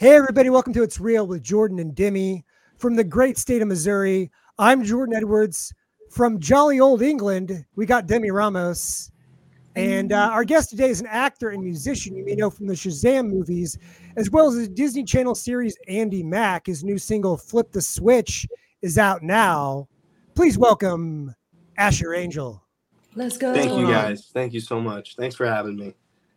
[0.00, 2.42] Hey, everybody, welcome to It's Real with Jordan and Demi
[2.78, 4.30] from the great state of Missouri.
[4.58, 5.74] I'm Jordan Edwards.
[6.10, 9.12] From jolly old England, we got Demi Ramos.
[9.76, 12.72] And uh, our guest today is an actor and musician you may know from the
[12.72, 13.76] Shazam movies,
[14.16, 16.68] as well as the Disney Channel series Andi Mack.
[16.68, 18.46] His new single, Flip the Switch,
[18.80, 19.86] is out now.
[20.34, 21.34] Please welcome
[21.76, 22.64] Asher Angel.
[23.16, 23.52] Let's go.
[23.52, 24.30] Thank you guys.
[24.32, 25.16] Thank you so much.
[25.16, 25.88] Thanks for having me.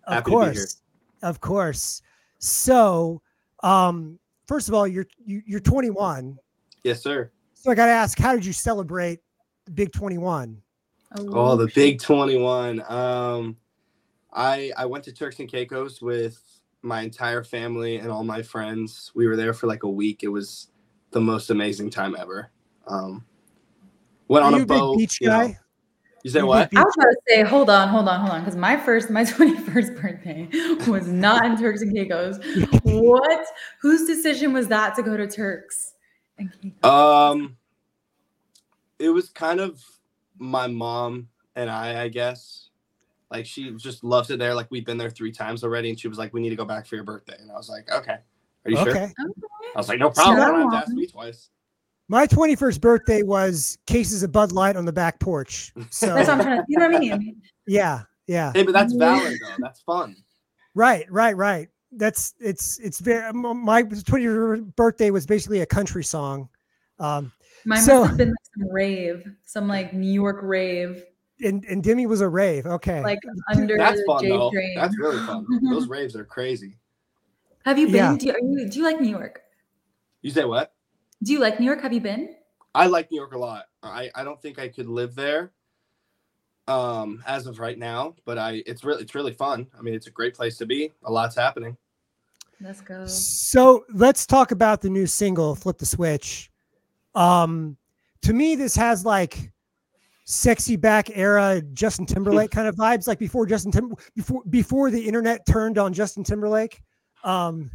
[0.03, 0.53] Of Happy to be here.
[0.53, 0.81] course.
[1.21, 2.01] Of course.
[2.39, 3.21] So,
[3.63, 6.37] um, first of all, you're you, you're 21.
[6.83, 7.31] Yes, sir.
[7.53, 9.19] So I got to ask, how did you celebrate
[9.65, 10.61] the Big 21?
[11.17, 12.83] Oh, the big 21.
[12.91, 13.55] Um
[14.33, 16.41] I I went to Turks and Caicos with
[16.81, 19.11] my entire family and all my friends.
[19.13, 20.23] We were there for like a week.
[20.23, 20.69] It was
[21.11, 22.49] the most amazing time ever.
[22.87, 23.23] Um
[24.27, 24.97] went Are on you a a big boat.
[24.97, 25.53] beach you know.
[26.23, 26.27] Guy?
[26.27, 26.69] You say You a what?
[26.75, 29.23] I was about to say, hold on, hold on, hold on, because my first, my
[29.25, 30.47] 21st birthday
[30.89, 32.39] was not in Turks and Caicos.
[32.83, 33.45] what?
[33.81, 35.93] Whose decision was that to go to Turks
[36.37, 36.83] and Caicos?
[36.89, 37.57] Um,
[38.99, 39.83] it was kind of
[40.37, 42.69] my mom and I, I guess.
[43.29, 44.53] Like she just loves it there.
[44.53, 46.65] Like we've been there three times already, and she was like, "We need to go
[46.65, 48.17] back for your birthday." And I was like, "Okay,
[48.65, 49.11] are you sure?" Okay.
[49.75, 50.37] I was like, "No problem.
[50.37, 51.49] So- I don't have to ask me twice."
[52.13, 55.73] My 21st birthday was cases of Bud Light on the back porch.
[55.89, 56.65] So That's what I'm trying to.
[56.67, 57.41] You know what I mean?
[57.65, 58.51] yeah, yeah.
[58.53, 59.55] Hey, but that's valid though.
[59.57, 60.15] That's fun.
[60.75, 61.69] Right, right, right.
[61.91, 66.49] That's it's it's very my 20th birthday was basically a country song.
[66.99, 67.31] Um
[67.65, 71.03] Mine So- must have been like some rave, some like New York rave,
[71.43, 72.67] and, and Demi was a rave.
[72.67, 73.01] Okay.
[73.01, 73.17] like
[73.55, 74.51] under That's the fun J though.
[74.51, 74.75] train.
[74.75, 75.47] That's really fun.
[75.63, 76.77] Those raves are crazy.
[77.65, 77.95] Have you been?
[77.95, 78.15] Yeah.
[78.17, 79.41] Do you, are you do you like New York?
[80.21, 80.72] You say what?
[81.23, 81.81] Do you like New York?
[81.81, 82.35] Have you been?
[82.75, 83.65] I like New York a lot.
[83.81, 85.51] I, I don't think I could live there
[86.69, 89.67] um as of right now, but I it's really it's really fun.
[89.77, 90.91] I mean, it's a great place to be.
[91.03, 91.75] A lot's happening.
[92.61, 93.05] Let's go.
[93.05, 96.49] So let's talk about the new single, Flip the Switch.
[97.15, 97.77] Um,
[98.21, 99.51] to me, this has like
[100.23, 105.05] sexy back era Justin Timberlake kind of vibes, like before Justin Tim before before the
[105.05, 106.81] internet turned on Justin Timberlake.
[107.25, 107.69] Um,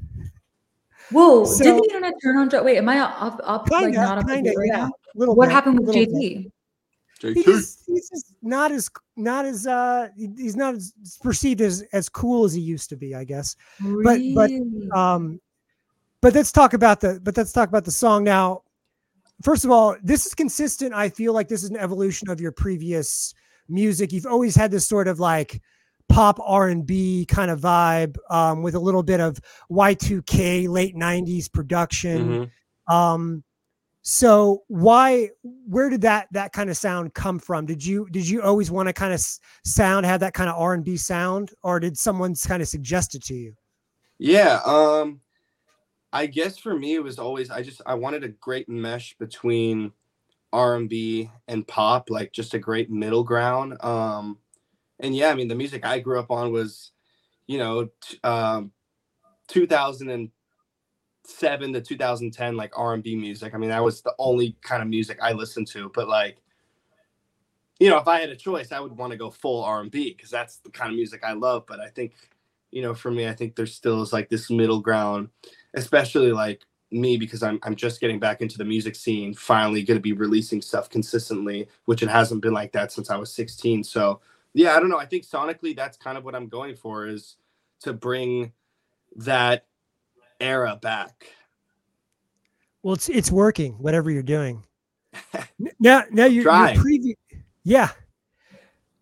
[1.10, 1.44] Whoa!
[1.44, 2.64] So- did the internet turn on?
[2.64, 3.40] Wait, am I up?
[3.42, 4.76] up like kinda, not up to kinda, date right yeah.
[4.76, 4.90] now?
[5.14, 6.14] Little What bit, happened with little bit.
[6.14, 7.34] JT?
[7.34, 12.08] He just, he's just not as not as uh he's not as perceived as as
[12.08, 13.56] cool as he used to be, I guess.
[13.80, 14.50] But- but,
[14.96, 15.40] Um,
[16.20, 18.62] but let's talk about the but let's talk about the song now.
[19.42, 20.92] First of all, this is consistent.
[20.94, 23.34] I feel like this is an evolution of your previous
[23.68, 24.12] music.
[24.12, 25.60] You've always had this sort of like
[26.08, 30.22] pop R and B kind of vibe um, with a little bit of Y two
[30.22, 32.50] K late '90s production.
[32.88, 32.94] Mhm.
[32.94, 33.44] Um,
[34.02, 37.66] so why, where did that that kind of sound come from?
[37.66, 39.22] Did you did you always want to kind of
[39.64, 43.14] sound have that kind of R and B sound, or did someone kind of suggest
[43.14, 43.54] it to you?
[44.18, 45.20] Yeah, um
[46.12, 49.92] I guess for me it was always I just I wanted a great mesh between
[50.54, 53.76] R&B and pop, like just a great middle ground.
[53.84, 54.38] Um
[55.00, 56.92] and yeah, I mean the music I grew up on was
[57.46, 58.72] you know t- um
[59.48, 63.54] 2007 to 2010 like R&B music.
[63.54, 66.38] I mean that was the only kind of music I listened to, but like
[67.80, 70.30] you know, if I had a choice, I would want to go full R&B because
[70.30, 72.14] that's the kind of music I love, but I think
[72.70, 75.28] you know, for me, I think there still is like this middle ground,
[75.74, 79.96] especially like me because I'm I'm just getting back into the music scene, finally going
[79.96, 83.84] to be releasing stuff consistently, which it hasn't been like that since I was 16.
[83.84, 84.20] So
[84.54, 84.98] yeah, I don't know.
[84.98, 87.36] I think sonically, that's kind of what I'm going for is
[87.80, 88.52] to bring
[89.16, 89.66] that
[90.40, 91.32] era back.
[92.82, 93.72] Well, it's it's working.
[93.74, 94.64] Whatever you're doing.
[95.80, 97.16] Now, now your, your previous,
[97.64, 97.90] yeah.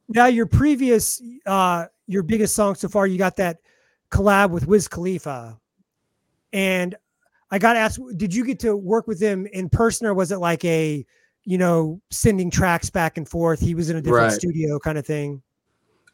[0.08, 3.58] Now your previous, uh, your biggest song so far, you got that
[4.10, 5.58] collab with Wiz Khalifa,
[6.52, 6.94] and
[7.50, 10.38] I got asked, did you get to work with him in person, or was it
[10.38, 11.04] like a,
[11.46, 13.60] you know, sending tracks back and forth?
[13.60, 14.32] He was in a different Right.
[14.32, 15.42] studio, kind of thing.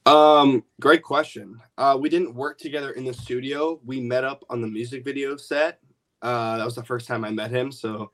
[0.05, 1.61] Um, great question.
[1.79, 3.81] Uh, we didn't work together in the studio.
[3.85, 5.81] We met up on the music video set.
[6.21, 7.73] Uh, that was the first time I met him.
[7.73, 8.11] So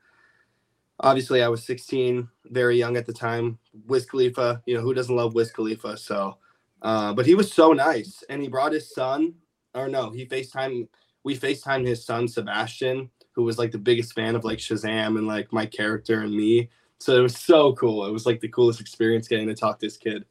[1.01, 3.59] obviously I was 16, very young at the time.
[3.87, 5.97] Wiz Khalifa, you know, who doesn't love Wiz Khalifa?
[5.97, 6.37] So,
[6.83, 9.35] uh, but he was so nice and he brought his son,
[9.75, 10.89] or no, he FaceTime,
[11.25, 15.27] we FaceTime his son, Sebastian, who was like the biggest fan of like Shazam and
[15.27, 16.69] like my character and me.
[17.01, 18.05] So it was so cool.
[18.07, 20.25] It was like the coolest experience getting to talk to this kid.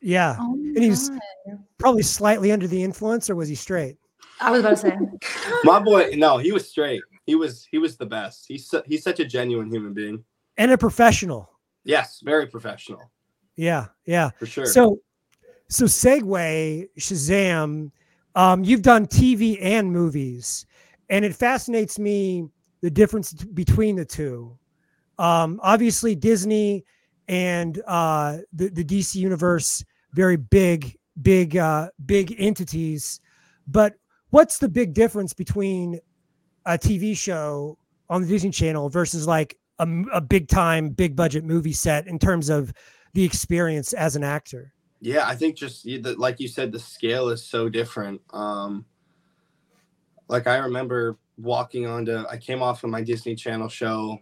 [0.00, 1.20] Yeah, Oh And he was- God.
[1.78, 3.96] probably slightly under the influence, or was he straight?
[4.40, 4.98] I was about to say.
[5.64, 7.02] My boy, no, he was straight.
[7.24, 8.46] He was he was the best.
[8.48, 10.24] He's su- he's such a genuine human being.
[10.58, 11.48] And a professional.
[11.84, 13.10] Yes, very professional
[13.56, 14.30] Yeah, yeah.
[14.30, 14.66] for sure.
[14.66, 14.98] So,
[15.68, 17.90] so segue Shazam.
[18.34, 20.66] Um, you've done TV and movies,
[21.10, 22.48] and it fascinates me
[22.80, 24.56] the difference between the two.
[25.18, 26.84] Um, obviously, Disney
[27.28, 33.20] and uh, the the DC universe very big, big, uh, big entities.
[33.66, 33.94] But
[34.30, 36.00] what's the big difference between
[36.66, 37.78] a TV show
[38.08, 42.48] on the Disney Channel versus like a big time, big budget movie set in terms
[42.48, 42.72] of
[43.14, 44.72] the experience as an actor?
[45.00, 45.84] Yeah, I think just
[46.16, 48.20] like you said, the scale is so different.
[48.30, 48.84] Um,
[50.28, 54.20] like I remember walking onto, I came off of my Disney Channel show,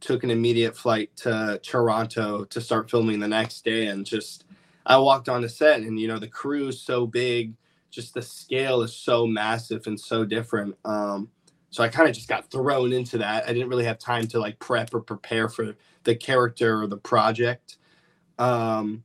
[0.00, 4.44] took an immediate flight to Toronto to start filming the next day, and just
[4.86, 7.54] I walked on the set, and you know the crew is so big,
[7.90, 10.76] just the scale is so massive and so different.
[10.84, 11.30] Um,
[11.70, 13.48] so I kind of just got thrown into that.
[13.48, 15.74] I didn't really have time to like prep or prepare for
[16.04, 17.76] the character or the project.
[18.38, 19.04] Um,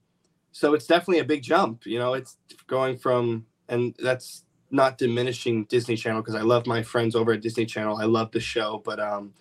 [0.53, 2.37] so it's definitely a big jump you know it's
[2.67, 7.41] going from and that's not diminishing disney channel because i love my friends over at
[7.41, 9.33] disney channel i love the show but um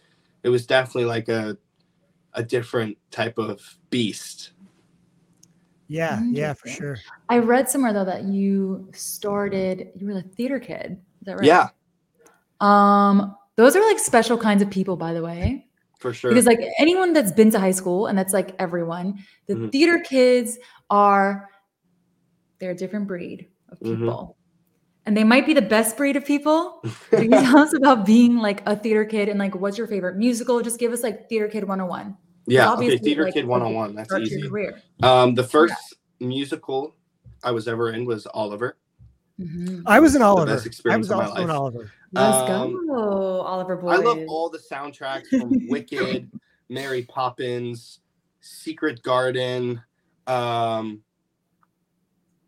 [0.43, 1.57] it was definitely like a
[2.35, 3.61] a different type of
[3.91, 4.53] beast
[5.89, 6.97] Yeah, yeah, for sure.
[7.29, 9.91] I read somewhere though that you started.
[9.97, 10.93] You were a theater kid.
[11.21, 11.47] Is that right?
[11.47, 11.69] yeah
[12.61, 15.67] Um, those are like special kinds of people, by the way.
[15.99, 19.55] for sure Because like anyone that's been to high school, and that's like everyone, the
[19.55, 19.73] Mhm.
[19.73, 21.49] theater kids are
[22.59, 23.99] they're a different breed of Mhm.
[23.99, 24.37] people.
[25.05, 26.81] And they might be the best breed of people.
[27.11, 30.17] Can you tell us about being like a theater kid and like what's your favorite
[30.17, 30.61] musical?
[30.63, 32.17] Just give us like theater kid 101.
[32.47, 34.81] yeah okay obviously, theater like, kid 101 that's Start your easy career.
[35.03, 35.75] um the first
[36.21, 36.97] musical
[37.45, 38.77] i was ever in was oliver
[39.41, 39.83] Mhm.
[39.87, 40.53] I was an the Oliver.
[40.53, 41.51] best I experience was of my also an.
[41.51, 41.91] Oliver.
[42.13, 43.89] Let's Um, go, Oliver Boy.
[43.89, 46.31] I love all the soundtracks from Wicked,
[46.69, 48.01] Mary Poppins,
[48.41, 49.83] Secret Garden.
[50.27, 51.03] Um,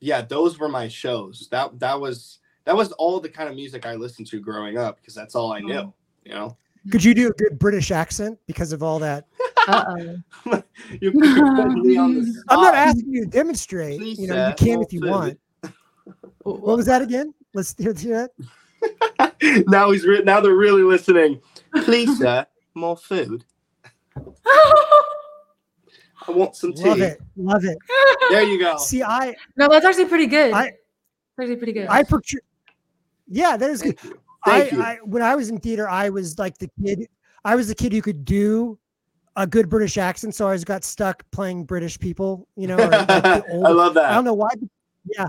[0.00, 1.48] yeah, those were my shows.
[1.50, 4.96] That that was that was all the kind of music I listened to growing up
[4.96, 5.74] because that's all I knew.
[5.74, 5.94] Oh.
[6.24, 6.56] You know,
[6.90, 9.26] Could you do a good British accent because of all that?
[9.68, 10.62] Uh-oh.
[11.00, 13.98] you put me on the I'm not asking you to demonstrate.
[13.98, 15.10] Please, you know, you can if you food.
[15.10, 15.38] want.
[16.42, 17.32] What was that again?
[17.54, 18.28] Let's hear, hear
[19.18, 19.34] that.
[19.68, 21.40] now he's re- now they're really listening.
[21.84, 23.44] Please, sir, more food.
[26.26, 26.84] I want some tea.
[26.84, 27.20] Love it.
[27.36, 27.78] Love it.
[28.30, 28.76] There you go.
[28.78, 30.52] See, I no, that's actually pretty good.
[30.52, 30.64] I-
[31.36, 31.88] that's actually pretty good.
[31.88, 32.40] I picture.
[33.26, 33.98] Yeah, that is good.
[34.44, 34.82] Thank you.
[34.82, 34.82] I, you.
[34.82, 37.08] I when I was in theater, I was like the kid.
[37.44, 38.78] I was the kid who could do
[39.36, 42.46] a good British accent, so I always got stuck playing British people.
[42.56, 44.10] You know, or like I love that.
[44.10, 44.50] I don't know why.
[45.06, 45.26] Yeah,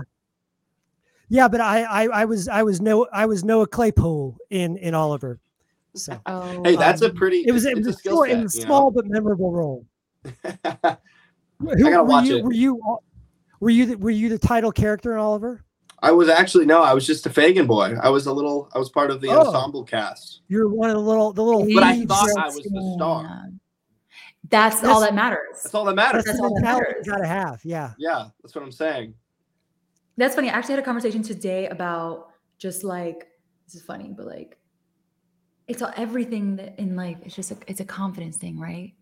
[1.28, 4.94] yeah, but I, I, I was, I was no, I was Noah Claypole in in
[4.94, 5.40] Oliver.
[5.94, 7.44] So oh, Hey, that's a um, pretty.
[7.46, 8.90] it was, it was a a skill small, it set, was a you know?
[8.90, 9.86] but memorable role.
[11.58, 12.44] Who, gotta were watch you, it.
[12.44, 13.00] Were you,
[13.60, 15.64] were you, the, were you the title character in Oliver?
[16.02, 17.94] I was actually no, I was just a Fagin boy.
[18.02, 18.68] I was a little.
[18.74, 19.46] I was part of the Oh.
[19.46, 20.42] ensemble cast.
[20.48, 21.66] You're one of the little, the little.
[21.74, 23.48] But I thought I was the star.
[24.48, 25.60] That's, That's- all that matters.
[25.62, 26.24] That's all that matters.
[26.24, 27.04] That's That's all that matters.
[27.04, 27.60] you gotta have.
[27.64, 27.94] Yeah.
[27.98, 29.14] Yeah, that's what I'm saying.
[30.16, 30.48] That's funny.
[30.50, 32.28] I actually had a conversation today about
[32.58, 33.26] just like
[33.66, 34.56] this is funny, but like
[35.66, 37.16] it's all everything that in life.
[37.24, 38.92] It's just a, it's a confidence thing, right?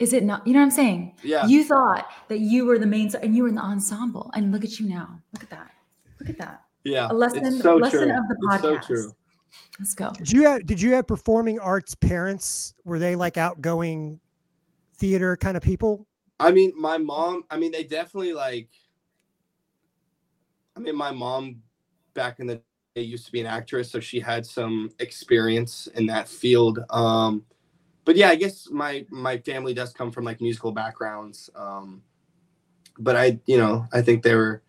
[0.00, 0.46] Is it not?
[0.46, 1.14] You know what I'm saying?
[1.22, 1.46] Yeah.
[1.46, 4.50] You thought that you were the main star and you were in the ensemble, and
[4.50, 5.20] look at you now.
[5.32, 5.70] Look at that.
[6.20, 6.62] Look at that.
[6.84, 7.08] yeah.
[7.10, 8.18] A lesson- it's so lesson true.
[8.18, 8.86] of the It's so podcast.
[8.86, 9.12] true.
[9.78, 10.10] Let's go.
[10.12, 12.74] Did you have Did you have performing arts parents?
[12.84, 14.20] Were they like outgoing
[14.96, 16.06] theater kind of people?
[16.40, 17.44] I mean, my mom.
[17.50, 18.68] I mean, they definitely like.
[20.76, 21.62] I mean, my mom
[22.14, 22.60] back in the
[22.94, 26.80] day used to be an actress, so she had some experience in that field.
[26.90, 27.44] Um,
[28.04, 31.50] but yeah, I guess my my family does come from like musical backgrounds.
[31.56, 32.02] Um,
[32.98, 34.62] but I, you know, I think they were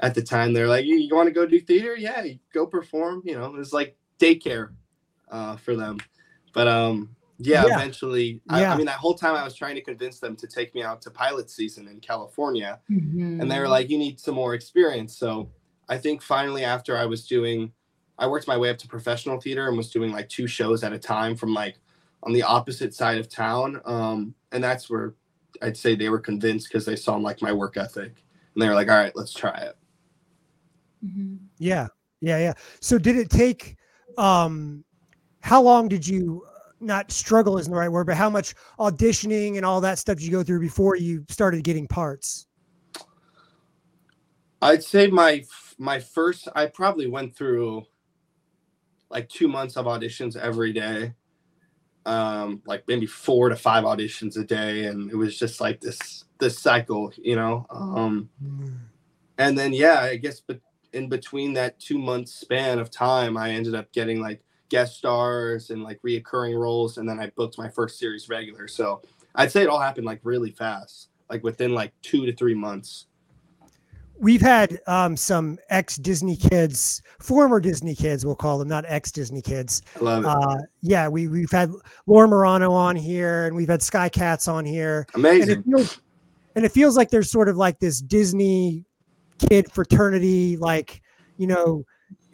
[0.00, 1.96] at the time they're like, you, you want to go do theater?
[1.96, 3.22] Yeah, go perform.
[3.24, 4.70] You know, it was like daycare
[5.30, 5.98] uh, for them.
[6.52, 7.76] But um, yeah, Yeah.
[7.78, 8.72] eventually, I, Yeah.
[8.72, 11.00] I mean, that whole time I was trying to convince them to take me out
[11.02, 13.48] to pilot season in California, and Mm.
[13.50, 15.50] they were like, "You need some more experience." So
[15.88, 17.72] I think finally, after I was doing,
[18.18, 20.92] I worked my way up to professional theater and was doing like two shows at
[20.94, 21.76] a time from like
[22.22, 25.14] on the opposite side of town, um, and that's where
[25.62, 28.22] I'd say they were convinced because they saw like my work ethic,
[28.54, 29.76] and they were like, "All right, let's try it."
[31.04, 31.38] Mhm.
[31.58, 31.88] Yeah,
[32.20, 32.52] yeah, yeah.
[32.80, 33.76] So did it take?
[34.18, 34.84] um
[35.40, 36.46] How long did you?
[36.78, 40.26] Not struggle isn't the right word, but how much auditioning and all that stuff did
[40.26, 42.46] you go through before you started getting parts?
[44.60, 45.44] I'd say my
[45.78, 47.86] my first I probably went through
[49.10, 51.14] like two months of auditions every day.
[52.04, 56.24] Um, like maybe four to five auditions a day, and it was just like this
[56.38, 57.66] this cycle, you know.
[57.70, 58.28] Um,
[59.38, 60.60] and then yeah, I guess but
[60.96, 65.70] in between that two month span of time, I ended up getting like guest stars
[65.70, 68.66] and like reoccurring roles, and then I booked my first series regular.
[68.66, 69.02] So
[69.34, 73.06] I'd say it all happened like really fast, like within like two to three months.
[74.18, 79.12] We've had um, some ex Disney kids, former Disney kids, we'll call them, not ex
[79.12, 79.82] Disney kids.
[79.96, 80.28] I love it.
[80.28, 81.70] Uh, yeah, we we've had
[82.06, 85.58] Laura Marano on here, and we've had Sky Katz on here, and Amazing.
[85.58, 86.00] it feels
[86.54, 88.86] and it feels like there's sort of like this Disney
[89.38, 91.02] kid fraternity, like
[91.38, 91.84] you know,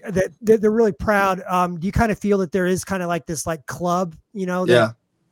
[0.09, 1.43] that, that they're really proud.
[1.49, 4.17] Um, do you kind of feel that there is kind of like this like club,
[4.33, 4.65] you know?
[4.67, 4.91] that- yeah,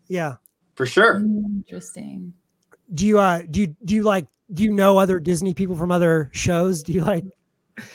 [0.09, 0.35] yeah.
[0.75, 1.17] for sure.
[1.19, 2.33] Interesting.
[2.95, 5.93] Do you uh do you do you like do you know other Disney people from
[5.93, 6.83] other shows?
[6.83, 7.25] Do you like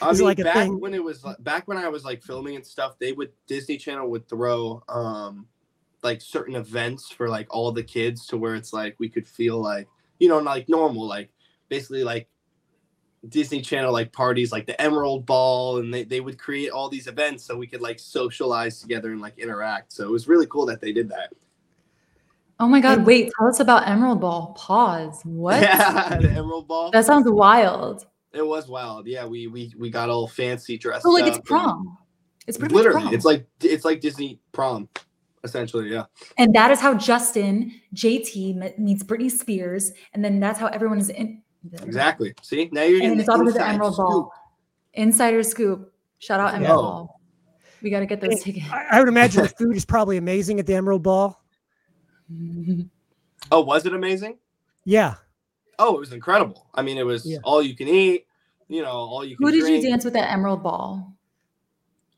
[0.02, 0.80] I Is mean, like a back thing?
[0.80, 3.76] when it was like, back when I was like filming and stuff, they would Disney
[3.78, 5.48] Channel would throw um
[6.02, 9.62] like certain events for like all the kids to where it's like we could feel
[9.62, 9.88] like
[10.20, 11.30] you know like normal like
[11.68, 12.30] basically like
[13.30, 17.08] Disney Channel like parties like the Emerald Ball and they, they would create all these
[17.08, 19.92] events so we could like socialize together and like interact.
[19.94, 21.34] So it was really cool that they did that.
[22.60, 23.06] Oh my God.
[23.06, 24.54] Wait, tell us about Emerald Ball.
[24.58, 25.22] Pause.
[25.26, 25.62] What?
[25.62, 26.92] Yeah, the Emerald Ball.
[26.92, 28.06] That sounds wild.
[28.34, 29.08] it was wild.
[29.08, 31.04] Yeah, we we we got all fancy dressed.
[31.04, 31.98] So like it's prom.
[32.48, 33.14] It's pretty Literally, prom.
[33.14, 34.88] it's like it's like Disney prom,
[35.44, 35.90] essentially.
[35.92, 36.06] Yeah.
[36.38, 41.10] and that is how Justin JT meets Britney Spears, and then that's how everyone is
[41.10, 41.42] in.
[41.74, 42.34] Exactly.
[42.42, 44.08] See, now you're And getting it's all because inside Emerald scoop.
[44.08, 44.34] Ball.
[44.94, 45.94] Insider scoop.
[46.20, 46.60] Shout out Yeah.
[46.68, 47.20] Emerald Ball.
[47.82, 48.66] We got to get those tickets.
[48.72, 51.40] I, I would imagine the food is probably amazing at the Emerald Ball.
[53.52, 54.40] Oh, was it amazing?
[54.86, 55.16] Yeah.
[55.78, 56.66] Oh, it was incredible.
[56.74, 57.38] I mean, it was Yeah.
[57.44, 58.26] all you can eat.
[58.68, 59.46] You know, all you can.
[59.46, 59.84] Who did drink.
[59.84, 61.14] you dance with at Emerald Ball?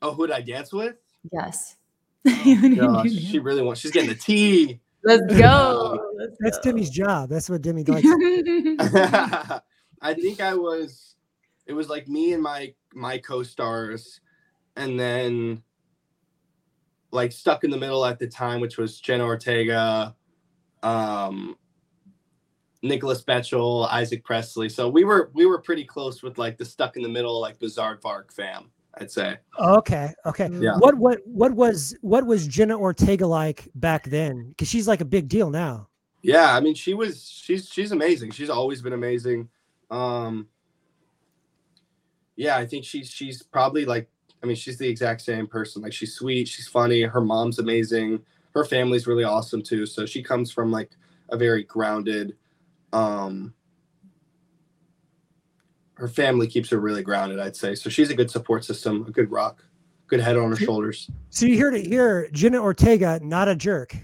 [0.00, 0.94] Oh, who did I dance with?
[1.30, 1.76] Yes.
[2.26, 3.80] Oh, gosh, she really wants.
[3.82, 4.80] She's getting the tea.
[5.04, 6.12] Let's go.
[6.16, 6.72] Let's That's go.
[6.72, 7.28] Demi's job.
[7.28, 8.06] That's what Demi likes.
[10.00, 11.16] I think I was.
[11.66, 14.20] It was like me and my my co-stars,
[14.76, 15.62] and then
[17.10, 20.14] like stuck in the middle at the time, which was Jenna Ortega,
[20.82, 21.56] um,
[22.82, 24.68] Nicolas Bechtel, Isaak Presley.
[24.68, 27.58] So we were we were pretty close with like the stuck in the middle, like
[27.58, 28.70] Bizaardvark fam.
[29.00, 29.38] I'd say.
[29.58, 30.12] okay.
[30.26, 30.48] Okay.
[30.52, 30.76] Yeah.
[30.78, 34.48] What what what was what was Jenna Ortega like back then?
[34.50, 35.88] Because she's like a big deal now.
[36.22, 38.32] Yeah, I mean, she was she's she's amazing.
[38.32, 39.48] She's always been amazing.
[39.90, 40.48] Um,
[42.36, 44.08] yeah, I think she's she's probably like
[44.42, 45.82] I mean, she's the exact same person.
[45.82, 47.02] Like she's sweet, she's funny.
[47.02, 48.20] Her mom's amazing.
[48.54, 49.86] Her family's really awesome too.
[49.86, 50.90] So she comes from like
[51.30, 52.36] a very grounded.
[52.92, 53.54] Um,
[55.98, 57.74] her family keeps her really grounded, I'd say.
[57.74, 59.64] So she's a good support system, a good rock,
[60.06, 61.10] good head on her shoulders.
[61.30, 63.96] So you hear to hear Jenna Ortega, not a jerk.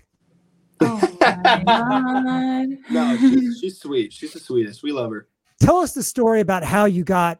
[0.80, 2.68] Oh my God.
[2.90, 4.12] No, she's, she's sweet.
[4.12, 4.82] She's the sweetest.
[4.82, 5.28] We love her.
[5.60, 7.38] Tell us the story about how you got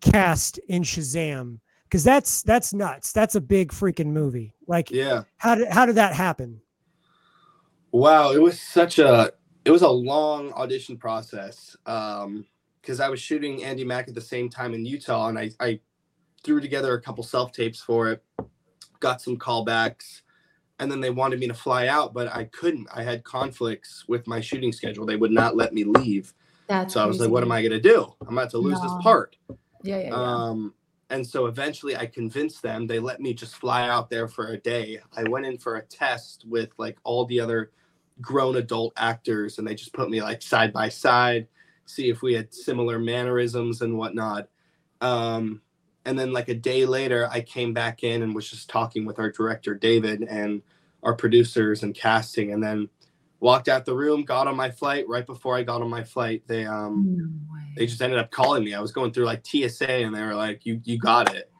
[0.00, 1.58] cast in Shazam.
[1.84, 3.12] Because that's that's nuts.
[3.12, 4.52] That's a big freaking movie.
[4.66, 5.22] Like Yeah.
[5.38, 6.60] how did how did that happen?
[7.92, 9.32] Wow, it was such a
[9.64, 11.76] it was a long audition process.
[11.86, 12.44] Um
[12.84, 15.80] because I was shooting Andi Mack at the same time in Utah and I, I
[16.42, 18.22] threw together a couple self tapes for it,
[19.00, 20.20] got some callbacks,
[20.78, 22.88] and then they wanted me to fly out, but I couldn't.
[22.94, 25.06] I had conflicts with my shooting schedule.
[25.06, 26.34] They would not let me leave.
[26.66, 27.52] That's So I was like, what am.
[27.52, 28.12] I gonna do?
[28.26, 28.82] I'm about to lose No.
[28.82, 29.36] this part.
[29.82, 30.34] Yeah, yeah, yeah.
[30.34, 30.74] Um,
[31.08, 32.86] and so eventually I convinced them.
[32.86, 35.00] They let me just fly out there for a day.
[35.16, 37.70] I went in for a test with like all the other
[38.20, 41.46] grown adult actors, and they just put me like side by side,
[41.86, 44.48] see if we had similar mannerisms and whatnot.
[45.00, 45.60] Um,
[46.04, 49.18] and then like a day later, I came back in and was just talking with
[49.18, 50.62] our director David and
[51.02, 52.88] our producers and casting, and then
[53.40, 55.06] walked out the room, got on my flight.
[55.08, 57.24] Right before I got on my flight, they um no
[57.76, 58.74] they just ended up calling me.
[58.74, 61.50] I was going through like TSA and they were like, "You you got it."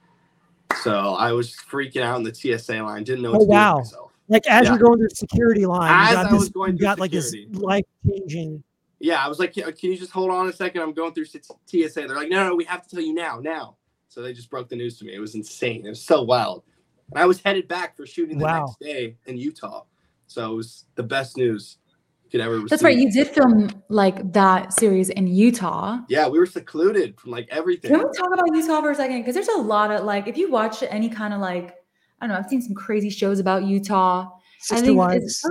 [0.83, 3.53] So I was freaking out in the TSA line, didn't know what Oh, to do
[3.53, 3.79] wow.
[3.79, 4.13] myself.
[4.29, 4.71] Like as Yeah.
[4.71, 6.99] you're going through the security line, As you got I this, was going you got
[6.99, 8.63] like this life changing.
[9.05, 10.81] Yeah, I was like, "Can can you just hold on a second?
[10.81, 13.77] I'm going through TSA." They're like, "No, no, we have to tell you now, now."
[14.09, 15.15] So they just broke the news to me.
[15.15, 15.85] It was insane.
[15.85, 16.63] It was so wild.
[17.11, 18.61] And I was headed back for shooting the Wow.
[18.61, 19.85] next day in Utah.
[20.27, 21.77] So it was the best news
[22.25, 22.71] you could ever receive.
[22.71, 22.97] That's right.
[22.97, 25.99] You did film like that series in Utah.
[26.09, 27.91] Yeah, we were secluded from like everything.
[27.91, 29.21] Can we talk about Utah for a second?
[29.21, 31.75] Because there's a lot of like, if you watch any kind of like,
[32.23, 34.31] I don't know, I've seen some crazy shows about Utah.
[34.31, 35.45] I Sister think wives.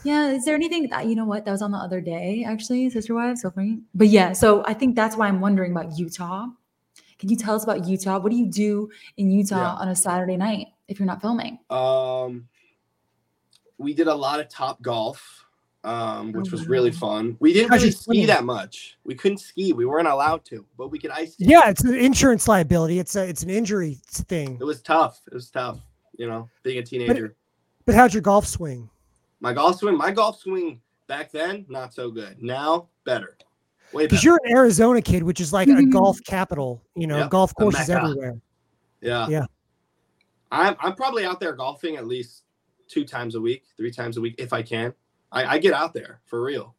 [0.00, 2.44] It's- yeah, is there anything that you know what that was on the other day
[2.46, 3.42] actually, Sister Wives?
[3.42, 3.80] So funny.
[3.94, 6.46] But yeah, so I think that's why I'm wondering about Utah.
[7.18, 8.18] Can you tell us about Utah?
[8.18, 8.88] What do you do
[9.18, 9.72] in Utah Yeah.
[9.82, 11.58] on a Saturday night if you're not filming?
[11.68, 12.48] Um,
[13.78, 15.18] we did a lot of Topgolf,
[15.84, 17.36] um, which Oh, was really fun.
[17.40, 18.26] We didn't How's really ski swimming?
[18.28, 18.96] that much.
[19.04, 19.72] We couldn't ski.
[19.74, 21.48] We weren't allowed to, but we could ice skate.
[21.48, 22.98] Yeah, it's an insurance liability.
[22.98, 24.56] It's a it's an injury thing.
[24.60, 25.20] It was tough.
[25.26, 25.78] It was tough.
[26.18, 27.34] you know, being a teenager.
[27.86, 28.90] But how's your golf swing?
[29.40, 32.42] My golf swing, my golf swing back then, not so good.
[32.42, 33.36] Now, better.
[33.92, 35.90] Way Because you're an Arizona kid, which is like a mm-hmm.
[35.90, 36.82] golf capital.
[36.94, 38.38] You know, Yep, golf courses everywhere.
[39.00, 39.26] Yeah.
[39.28, 39.46] Yeah.
[40.52, 42.44] I'm I'm probably out there golfing at least
[42.88, 44.92] two times a week, three times a week if I can.
[45.32, 46.74] I, I get out there for real.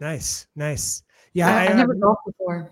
[0.00, 1.02] Nice, nice.
[1.34, 2.70] Yeah, I, I, have uh, never golfed before.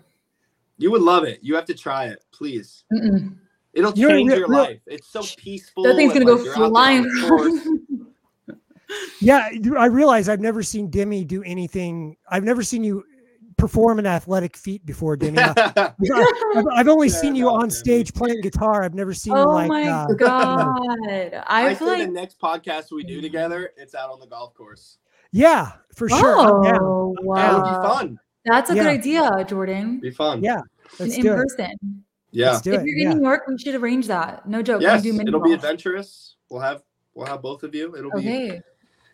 [0.77, 1.39] You would love it.
[1.41, 2.83] You have to try it, please.
[2.91, 3.37] Mm-mm.
[3.73, 4.79] It'll You know, change real- your real- life.
[4.87, 5.83] It's so peaceful.
[5.83, 7.82] That thing's gonna like, go you're out there on flying.
[9.21, 9.73] the course.
[9.73, 9.79] yeah.
[9.79, 12.17] I realize I've never seen Demi do anything.
[12.29, 13.03] I've never seen you
[13.57, 15.37] perform an athletic feat before, Demi.
[15.77, 17.71] I've, I've only Fair seen you enough, on Demi.
[17.71, 18.83] stage playing guitar.
[18.83, 19.67] I've never seen you oh like.
[19.67, 20.69] my uh, god!
[21.47, 24.27] I, I feel think like the next podcast we do together, it's out on the
[24.27, 24.97] golf course.
[25.31, 26.39] Yeah, for sure.
[26.39, 26.79] I'm down.
[26.81, 28.19] Oh That would be fun.
[28.45, 28.83] that's a Yeah.
[28.83, 29.99] good idea, Jordan.
[29.99, 30.43] Be fun.
[30.43, 30.63] Yeah, In,
[30.99, 31.35] Let's in do it.
[31.37, 32.03] person.
[32.31, 32.57] Yeah.
[32.57, 32.85] If it.
[32.85, 33.11] you're Yeah.
[33.11, 34.47] in New York, we should arrange that.
[34.47, 34.81] No joke.
[34.81, 36.35] Yes, do it'll be adventurous.
[36.49, 36.83] We'll have
[37.13, 37.95] we'll have both of you.
[37.95, 38.61] It'll be Okay.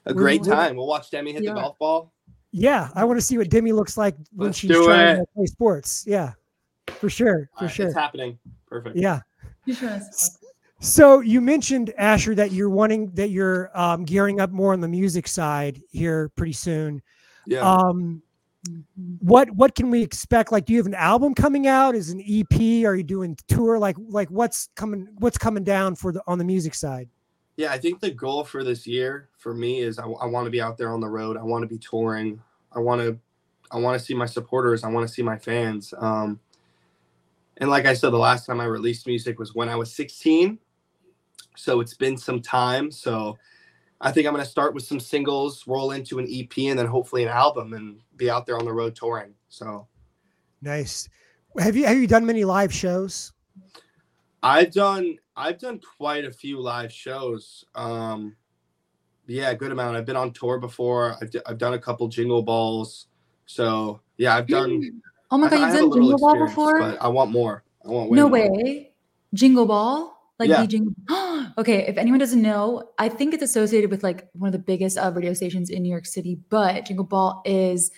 [0.09, 0.75] A We're- great we're- time.
[0.75, 1.53] We'll watch Demi hit Yeah.
[1.53, 2.13] the golf ball.
[2.51, 5.19] Yeah, I want to see what Demi looks like when Let's she's trying it.
[5.19, 6.03] to play sports.
[6.07, 6.33] Yeah,
[6.87, 7.85] for sure, for All right, sure.
[7.87, 8.39] It's happening.
[8.67, 8.95] Perfect.
[8.97, 9.21] Yeah.
[9.65, 10.37] You sure that's-
[10.79, 14.87] So you mentioned Asher that you're wanting that you're um, gearing up more on the
[14.87, 17.01] music side here pretty soon.
[17.45, 17.59] Yeah.
[17.69, 18.21] Um,
[19.19, 20.51] what what can we expect?
[20.51, 21.95] Like, do you have an album coming out?
[21.95, 22.85] Is an EP?
[22.85, 23.77] Are you doing tour?
[23.77, 25.07] Like like what's coming?
[25.19, 27.09] What's coming down for the on the music side?
[27.59, 30.61] Yeah, I think the goal for this year for me is I, want to be
[30.61, 31.35] out there on the road.
[31.35, 32.41] I want to be touring.
[32.71, 33.19] I want to
[33.69, 34.85] I want to see my supporters.
[34.85, 35.93] I want to see my fans.
[35.97, 36.39] Um,
[37.57, 40.57] and like I said, the last time I released music was when I was 16.
[41.57, 42.93] So it's been some time.
[42.93, 43.37] So
[43.99, 46.85] I think I'm going to start with some singles, roll into an EP, and then
[46.85, 49.33] hopefully an album, and be out there on the road touring.
[49.49, 49.85] So
[50.61, 51.09] Nice.
[51.57, 53.33] Have you have you done many live shows?
[54.43, 57.65] I've done I've done quite a few live shows.
[57.75, 58.35] Um,
[59.27, 59.95] yeah, a good amount.
[59.95, 61.15] I've been on tour before.
[61.21, 63.07] I've, d- I've done a couple jingle balls.
[63.45, 65.01] So yeah, I've done.
[65.31, 66.79] Oh my god, I you've a done Jingle Ball before?
[66.79, 67.63] but I want more.
[67.85, 68.31] I want way No more.
[68.51, 68.91] way.
[69.33, 70.15] Jingle Ball?
[70.39, 70.61] Like Yeah.
[70.61, 70.93] the jingle.
[71.57, 74.97] okay, if anyone doesn't know, I think it's associated with like one of the biggest
[74.97, 76.39] uh, radio stations in New York City.
[76.49, 77.91] But Jingle Ball is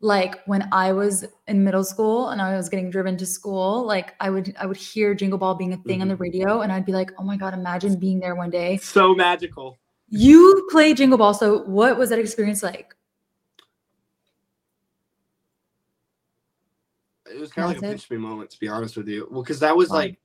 [0.00, 3.84] like when I was in middle school and I was getting driven to school.
[3.84, 6.22] Like I would I would hear Jingle Ball being a thing on the Mm-hmm.
[6.22, 8.76] radio, and I'd be like, oh my god, imagine being there one day.
[8.78, 9.78] So magical.
[10.08, 12.94] You play Jingle Ball, so what was that experience like?
[17.30, 19.28] It was kind of like a pinch me moment, to be honest with you.
[19.30, 19.96] Well, because that was Wow.
[19.96, 20.18] like,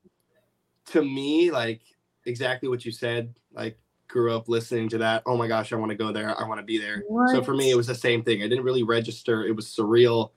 [0.91, 1.81] to me, like
[2.25, 3.33] exactly what you said.
[3.51, 5.23] Like, grew up listening to that.
[5.25, 6.39] Oh my gosh, I want to go there.
[6.39, 7.03] I want to be there.
[7.31, 8.43] So for me, it was the same thing.
[8.43, 9.45] I didn't really register.
[9.45, 10.31] It was surreal,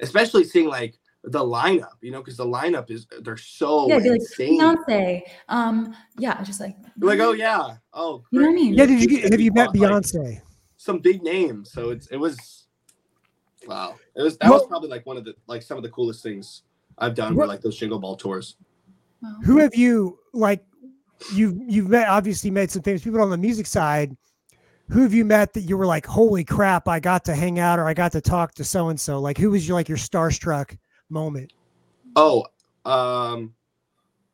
[0.00, 4.02] especially seeing like the lineup, you know, because the lineup is they're so yeah, I'd
[4.02, 4.20] be like.
[4.38, 5.22] Beyonce.
[5.48, 8.22] Um, yeah, I just like You're like, oh yeah, oh.
[8.30, 8.74] You know what I mean?
[8.74, 10.40] Yeah, did you get, have you met Like, Beyonce?
[10.76, 11.72] Some big names.
[11.72, 12.66] So it's it was,
[13.66, 13.96] wow.
[14.14, 16.62] It was that was probably like one of the like some of the coolest things
[16.98, 18.56] I've done were like those jingle ball tours.
[19.22, 19.36] wow.
[19.44, 20.62] Who have you like?
[21.32, 24.16] You've you've met obviously met some famous people on the music side.
[24.90, 27.78] Who have you met that you were like, holy crap, I got to hang out
[27.78, 29.18] or I got to talk to so and so?
[29.18, 30.76] Like, who was your like your starstruck
[31.08, 31.52] moment?
[32.16, 32.44] Oh,
[32.84, 33.54] um,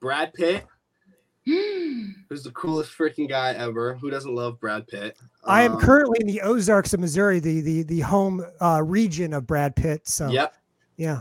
[0.00, 0.66] Brad Pitt,
[1.44, 3.94] who's the coolest freaking guy ever.
[3.94, 5.16] Who doesn't love Brad Pitt?
[5.44, 9.32] I am Um, currently in the Ozarks of Missouri, the the the home uh, region
[9.32, 10.08] of Brad Pitt.
[10.08, 10.54] So Yep.
[10.96, 11.20] yeah,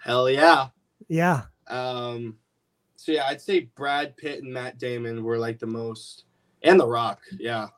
[0.00, 0.68] Hell yeah.
[1.08, 2.36] yeah, Um,
[2.96, 6.24] so yeah, I'd say Brad Pitt and Matt Damon were like the most,
[6.62, 7.68] and The Rock, yeah,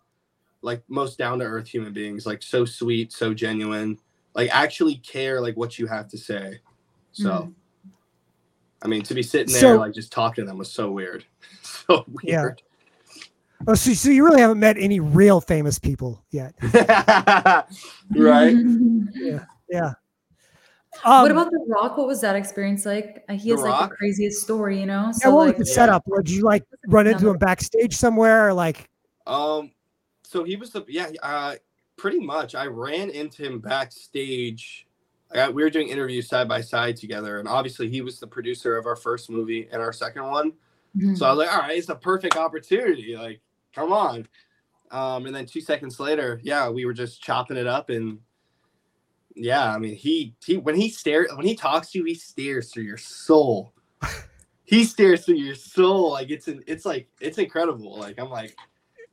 [0.63, 3.99] like most down to earth human beings, like so sweet, so genuine,
[4.35, 6.61] like actually care like what you have to say.
[7.13, 7.53] So, Mhm.
[8.83, 11.25] I mean, to be sitting there So- like just talking to them was so weird,
[11.63, 12.43] so Yeah.
[12.43, 12.63] weird.
[13.67, 16.55] Oh, so so you really haven't met any real famous people yet?
[18.11, 18.55] right?
[19.71, 19.93] Yeah.
[21.05, 21.97] Um, what about The Rock?
[21.97, 23.25] What was that experience like?
[23.29, 25.13] Uh, He The has like the craziest story, you know?
[25.23, 25.75] yeah, what like, was the Yeah.
[25.77, 26.03] setup?
[26.07, 28.49] Or did you like run into him backstage somewhere?
[28.49, 28.89] Or like,
[29.27, 29.73] Um,
[30.23, 31.55] so he was the yeah, uh,
[31.97, 32.55] pretty much.
[32.55, 34.87] I ran into him backstage.
[35.35, 38.77] I, we were doing interviews side by side together, and obviously he was the producer
[38.77, 40.53] of our first movie and our second one.
[40.97, 41.17] Mhm.
[41.19, 43.15] So I was like, all right, it's a perfect opportunity.
[43.17, 43.41] Like,
[43.75, 44.27] come on.
[44.91, 48.19] Um, and then two seconds later, yeah, we were just chopping it up, and
[49.39, 52.73] yeah, I mean, he he when he stares when he talks to you, he stares
[52.73, 53.73] through your soul.
[54.65, 57.99] he stares through your soul, like it's an, it's like it's incredible.
[57.99, 58.57] Like I'm like,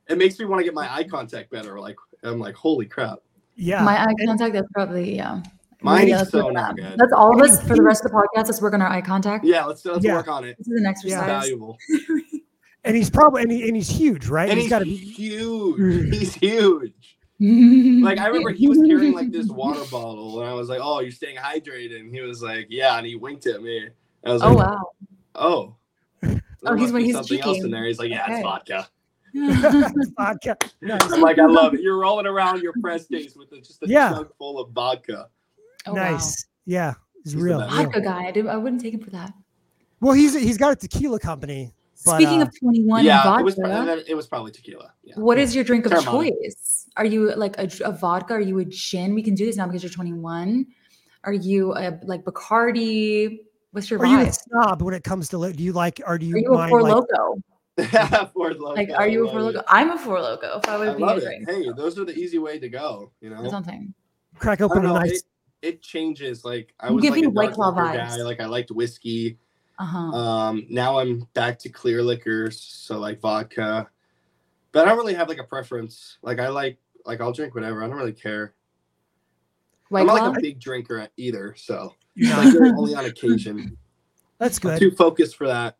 [0.08, 1.78] it makes me want to get my eye contact better.
[1.80, 3.18] Like I'm like, holy crap,
[3.56, 5.42] yeah, My eye contact, is probably, yeah.
[5.80, 6.94] mine's Yeah, let's so not good.
[6.98, 8.46] That's all of us for the rest of the podcast.
[8.46, 9.44] Let's work on our eye contact.
[9.44, 10.14] Yeah, let's let's Yeah.
[10.14, 10.56] work on it.
[10.58, 11.26] This is an It's exercise.
[11.26, 11.78] valuable.
[12.84, 14.48] and he's probably and, he, and he's huge, right?
[14.50, 14.96] and he's he's, got to be.
[14.96, 16.14] huge.
[16.18, 17.15] He's huge.
[17.38, 21.00] Like I remember he was carrying like this water bottle, and I was like, "Oh,
[21.00, 23.88] you're staying hydrated." And he was like, "Yeah," and he winked at me.
[24.24, 24.90] I was Oh like, wow.
[25.34, 25.74] "Oh."
[26.22, 27.84] There Oh, he's must when be he's something else in there.
[27.84, 28.34] He's like, "Yeah, Okay.
[28.34, 28.88] it's vodka."
[30.16, 30.56] vodka.
[30.80, 31.12] Nice.
[31.12, 33.86] I'm like, "I love it." You're rolling around your press case with a, just a
[33.86, 34.10] Yeah.
[34.10, 35.28] jug full of vodka.
[35.86, 36.12] Oh, wow.
[36.12, 36.46] nice.
[36.64, 37.58] Yeah, he's, He's the real.
[37.60, 37.72] best.
[37.76, 37.82] real.
[37.84, 38.24] Vodka guy.
[38.28, 39.32] I, did, I wouldn't take him for that.
[40.00, 41.74] Well, he's he's got a tequila company.
[42.04, 43.58] But, Speaking uh, of 21 yeah, and it was.
[44.08, 44.92] It was probably tequila.
[45.02, 45.14] Yeah.
[45.16, 46.04] what is your drink of Teremana.
[46.04, 46.75] choice?
[46.96, 48.34] Are you like a, a vodka?
[48.34, 49.14] Are you a gin?
[49.14, 50.66] We can do this now because you're 21.
[51.24, 53.40] Are you a, like Bacardi?
[53.72, 54.38] What's your Are you a vibe?
[54.48, 56.68] snob when it comes to li- do you like or do you, Are you a
[56.68, 57.42] Four like Loco?
[58.32, 59.58] Four Loco, Like, are you a Four love Loco?
[59.58, 59.64] it.
[59.68, 60.58] I'm a Four Loco.
[60.58, 61.44] If I I would be a love it.
[61.46, 63.12] Hey, those are the easy way to go.
[63.20, 63.92] You know, or something.
[64.38, 65.18] crack open don't a nice?
[65.18, 65.22] it,
[65.68, 66.44] it changes.
[66.44, 68.16] Like I You was give like me a White dark Claw liquor vibes.
[68.16, 68.22] guy.
[68.22, 69.36] Like I liked whiskey.
[69.78, 69.98] Uh huh.
[69.98, 73.86] Um, now I'm back to clear liquors, so like vodka.
[74.72, 76.16] But I don't really have like a preference.
[76.22, 77.82] Like I like like I'll drink whatever.
[77.82, 78.54] I don't really care.
[79.88, 83.76] White I'm not like a big drinker either, so Yeah, like only on occasion.
[84.38, 84.78] that's I'm good.
[84.78, 85.76] too focused for that.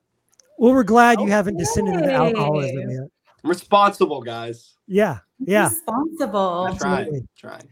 [0.59, 3.09] Well, we're glad you oh, haven't descended into alcoholism yet.
[3.45, 4.75] I'm responsible, guys.
[4.87, 6.67] Yeah, yeah, Responsible.
[6.67, 6.99] I'm trying.
[7.01, 7.29] Absolutely.
[7.37, 7.69] Trying.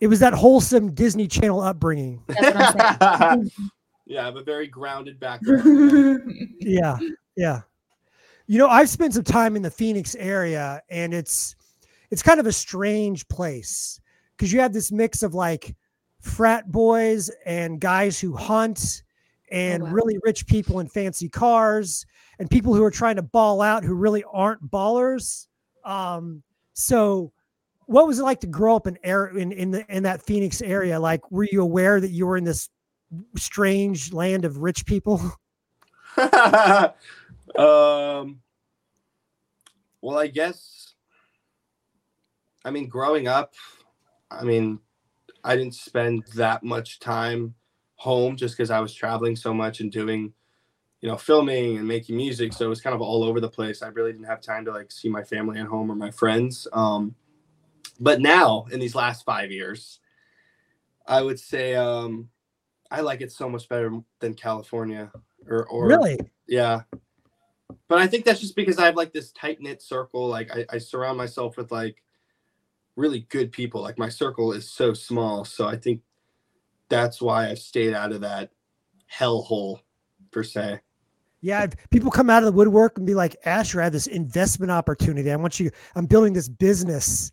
[0.00, 2.22] it was that wholesome Disney Channel upbringing.
[2.26, 3.50] That's what I'm
[4.06, 6.50] yeah, I have a very grounded background.
[6.60, 6.98] Yeah,
[7.36, 7.60] yeah.
[8.46, 11.56] You know, I've spent some time in the Phoenix area, and it's
[12.10, 14.00] it's kind of a strange place
[14.36, 15.74] because you have this mix of like
[16.20, 19.02] frat boys and guys who hunt
[19.50, 19.90] and wow.
[19.90, 22.06] really rich people in fancy cars
[22.38, 25.46] and people who are trying to ball out who really aren't ballers.
[25.84, 26.42] Um,
[26.74, 27.32] so
[27.86, 30.60] what was it like to grow up in air in in the in that Phoenix
[30.60, 31.00] area?
[31.00, 32.68] Like, were you aware that you were in this
[33.36, 35.20] strange land of rich people?
[37.56, 38.40] um
[40.02, 40.87] well i guess
[42.68, 43.54] i mean growing up
[44.30, 44.78] i mean
[45.42, 47.54] i didn't spend that much time
[47.96, 50.32] home just because i was traveling so much and doing
[51.00, 53.82] you know filming and making music so it was kind of all over the place
[53.82, 56.68] i really didn't have time to like see my family at home or my friends
[56.72, 57.14] um
[57.98, 60.00] but now in these last five years
[61.06, 62.28] i would say um
[62.90, 65.10] i like it so much better than california
[65.48, 66.18] or, or really?
[66.46, 66.82] yeah.
[67.88, 70.26] But I think that's just because I have like this tight knit circle.
[70.26, 72.02] Like I, I surround myself with like
[72.98, 73.80] really good people.
[73.80, 75.44] Like my circle is so small.
[75.44, 76.02] So I think
[76.88, 78.50] that's why I've stayed out of that
[79.10, 79.80] hellhole
[80.32, 80.80] per se.
[81.40, 84.72] Yeah, people come out of the woodwork and be like, Asher, I have this investment
[84.72, 85.30] opportunity.
[85.30, 87.30] I want you, I'm building this business.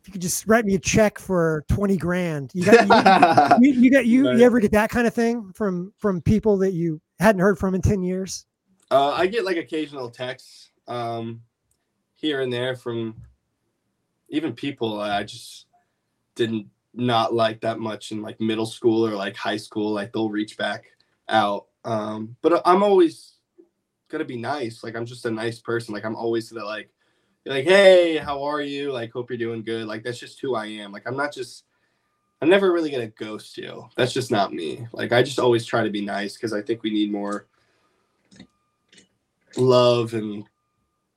[0.00, 2.50] If you could just write me a check for 20 grand.
[2.54, 4.38] You got you, you, you got you, Right.
[4.38, 7.74] you ever get that kind of thing from from people that you hadn't heard from
[7.74, 8.46] in 10 years?
[8.90, 11.42] Uh, I get like occasional texts um,
[12.14, 13.22] here and there from
[14.32, 15.66] even people I just
[16.34, 19.92] didn't not like that much in like middle school or like high school.
[19.92, 20.86] Like they'll reach back
[21.28, 21.66] out.
[21.84, 23.34] Um, but I'm always
[24.08, 24.82] gonna be nice.
[24.82, 25.94] Like I'm just a nice person.
[25.94, 26.90] Like I'm always gonna like
[27.44, 28.90] like, hey, how are you?
[28.90, 29.86] Like hope you're doing good.
[29.86, 30.92] Like that's just who I am.
[30.92, 31.64] Like I'm not just
[32.40, 33.88] I'm never really gonna ghost you.
[33.96, 34.86] That's just not me.
[34.92, 37.46] Like I just always try to be nice because I think we need more
[39.56, 40.44] love and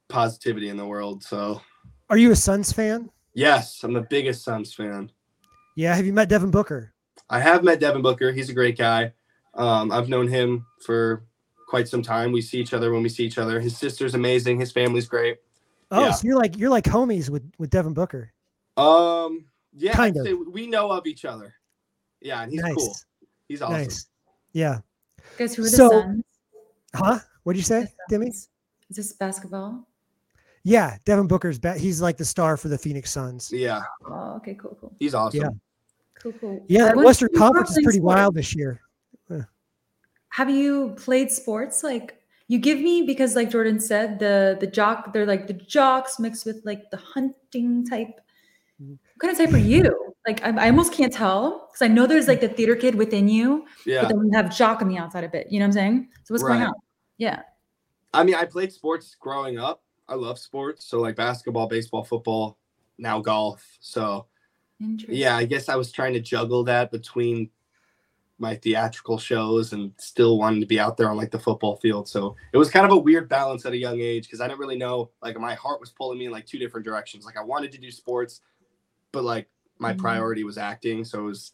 [0.10, 1.24] positivity in the world.
[1.24, 1.62] So
[2.10, 3.10] Are you a Suns fan?
[3.34, 5.12] yes, I'm the biggest Suns fan.
[5.76, 5.94] Yeah.
[5.96, 6.94] Have you met Devin Booker?
[7.30, 8.32] I have met Devin Booker.
[8.32, 9.12] He's a great guy.
[9.56, 11.26] Um, I've known him for
[11.68, 12.32] quite some time.
[12.32, 13.60] We see each other when we see each other.
[13.60, 14.60] His sister's amazing.
[14.60, 15.38] His family's great.
[15.92, 16.12] Oh, Yeah.
[16.12, 18.32] so you're like you're like homies with with Devin Booker.
[18.78, 20.40] Um, yeah, Kind I'd of.
[20.52, 21.54] we know of each other.
[22.22, 22.76] Yeah, and he's nice.
[22.76, 22.96] cool.
[23.48, 23.78] He's awesome.
[23.78, 24.08] Nice.
[24.54, 24.80] Yeah.
[25.38, 26.24] Guys, who are the So- Suns?
[26.96, 27.20] Huh?
[27.44, 28.28] What'd you say, Demi?
[28.30, 28.48] Is
[28.90, 29.88] this basketball?
[30.68, 31.78] Yeah, Devin Booker's back.
[31.78, 33.52] He's like the star for the Phoenix Suns.
[33.54, 35.40] Yeah, Oh, okay, cool, cool, he's awesome.
[35.42, 35.50] Yeah.
[36.20, 36.66] cool, cool.
[36.68, 38.16] Yeah, I Western Conference is pretty sports.
[38.16, 38.82] wild this year.
[40.30, 41.84] Have you played sports?
[41.84, 46.20] Like you give me because, like Jordan said, the the jock they're like the jocks
[46.20, 48.20] mixed with like the hunting type.
[48.78, 50.14] What kind of type are you?
[50.28, 53.30] Like I, I almost can't tell because I know there's like the theater kid within
[53.30, 54.02] you, Yeah.
[54.02, 55.48] but then you have jock on the outside of it.
[55.50, 56.10] You know what I'm saying?
[56.26, 56.74] So what's going on?
[57.18, 57.44] Yeah.
[58.14, 59.84] I mean, I played sports growing up.
[60.08, 60.86] I love sports.
[60.86, 62.58] So like basketball, baseball, football,
[62.98, 63.64] now golf.
[63.80, 64.28] So
[65.10, 67.50] yeah, I guess I was trying to juggle that between
[68.38, 72.08] my theatrical shows and still wanting to be out there on like the football field.
[72.08, 74.60] So it was kind of a weird balance at a young age because I didn't
[74.60, 77.26] really know like my heart was pulling me in like two different directions.
[77.26, 78.42] Like I wanted to do sports,
[79.14, 79.48] but like
[79.80, 80.00] my Mhm.
[80.00, 81.06] priority was acting.
[81.06, 81.54] So it was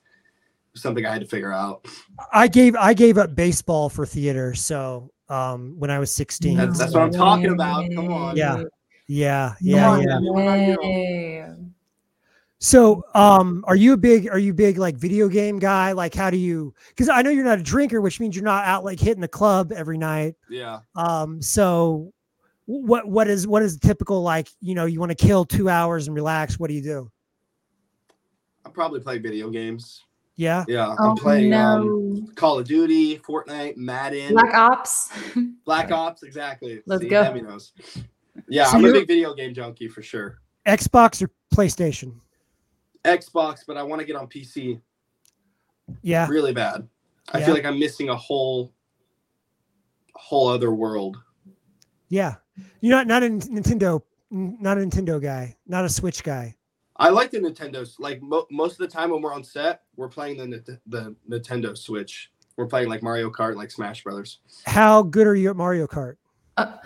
[0.76, 1.86] something I had to figure out.
[2.34, 6.58] I gave I gave up baseball for theater, so um, when I was 16.
[6.58, 7.89] That's- that's what I'm talking about.
[7.96, 8.36] Come on.
[8.36, 8.63] Yeah.
[9.08, 10.08] Yeah, Come yeah, on, yeah.
[10.08, 10.78] Demi, what about you?
[10.82, 11.46] Way.
[12.60, 15.91] So, um, are you a big, are you big like video game guy?
[15.91, 16.74] Like, how do you?
[16.89, 19.28] Because I know you're not a drinker, which means you're not out like hitting the
[19.28, 20.36] club every night.
[20.48, 20.80] Yeah.
[20.96, 22.13] Um, so
[22.67, 24.48] what what is what is typical like?
[24.62, 26.60] You know, you want to kill two hours and relax.
[26.60, 27.12] What do you do?
[28.63, 30.06] I probably play video games.
[30.41, 30.95] Yeah, Yeah.
[30.97, 32.25] Oh I'm playing um.
[32.34, 35.12] Call of Duty, Fortnite, Madden, Black Ops.
[35.65, 36.23] Black Ops.
[36.23, 36.82] Exactly.
[36.88, 37.21] Let's See, go.
[37.23, 37.73] Demi knows.
[38.47, 40.39] Yeah, So I'm a big video game junkie for sure.
[40.67, 42.15] Xbox or PlayStation?
[43.06, 44.82] Xbox, but I want to get on PC
[46.01, 46.88] Yeah, really bad.
[47.32, 47.45] I Yeah.
[47.45, 48.73] feel like I'm missing a whole,
[50.15, 51.17] whole other world.
[52.10, 52.36] yeah.
[52.82, 54.01] You're not not a Nintendo,
[54.32, 56.56] not a Nintendo guy, not a Switch guy.
[56.97, 57.95] I like the Nintendo's.
[57.99, 61.78] Like mo- most of the time when we're on set, we're playing the the Nintendo
[61.78, 62.32] Switch.
[62.58, 64.40] We're playing like Mario Kart, like Smash Brothers.
[64.66, 66.16] How good are you at Mario Kart?
[66.58, 66.78] Uh,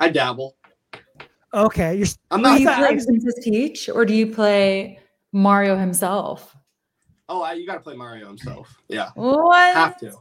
[0.00, 0.56] I dabble.
[1.54, 2.60] Okay, you're s- I'm do not.
[2.60, 4.98] you thought- play Princess Peach or do you play
[5.32, 6.56] Mario himself?
[7.28, 8.76] Oh, I, you got to play Mario himself.
[8.88, 9.74] Yeah, What?
[9.74, 10.12] have to.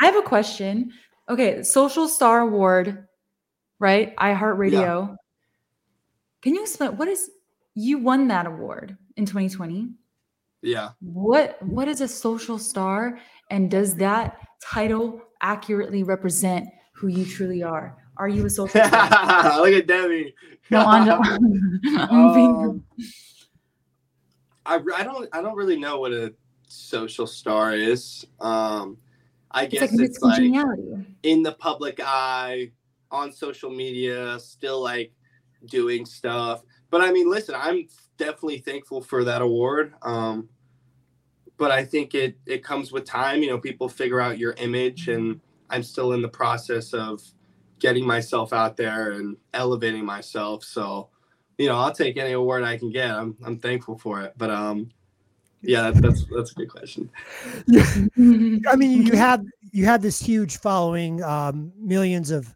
[0.00, 0.92] I have a question.
[1.30, 3.08] Okay, Social Star Award,
[3.78, 4.14] right?
[4.16, 5.16] iHeartRadio.
[6.42, 7.30] Can you explain what is
[7.74, 9.90] you won that award in 2020?
[10.62, 10.90] Yeah.
[11.00, 13.18] What what is a social star
[13.50, 17.96] and does that title accurately represent who you truly are?
[18.16, 19.60] Are you a social star?
[19.60, 20.34] Look at Debbie.
[20.70, 21.08] no, on
[22.10, 22.84] Um,
[24.64, 26.32] I, I don't I don't really know what a
[26.68, 28.26] social star is.
[28.40, 28.96] Um,
[29.50, 32.72] I it's guess like it's Miss like in the public eye
[33.10, 35.12] on social media, still like
[35.66, 36.62] doing stuff.
[36.90, 39.94] But I mean, listen, I'm definitely thankful for that award.
[40.02, 40.48] Um,
[41.56, 43.42] but I think it it comes with time.
[43.42, 47.22] You know, people figure out your image, and I'm still in the process of
[47.78, 50.64] getting myself out there and elevating myself.
[50.64, 51.10] So,
[51.58, 53.10] you know, I'll take any award I can get.
[53.10, 54.34] I'm I'm thankful for it.
[54.36, 54.90] But um,
[55.62, 57.10] yeah, that, that's that's a good question.
[58.66, 62.54] I mean, you, you had you had this huge following, um, millions of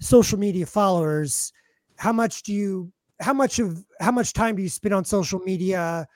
[0.00, 1.52] social media followers.
[1.96, 2.92] How much do you?
[3.20, 6.06] How much of how much time do you spend on social media?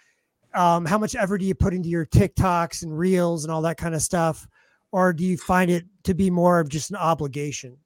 [0.54, 3.76] Um, how much effort do you put into your TikToks and Reels and all that
[3.78, 4.46] kind of stuff,
[4.92, 7.76] or do you find it to be more of just an obligation?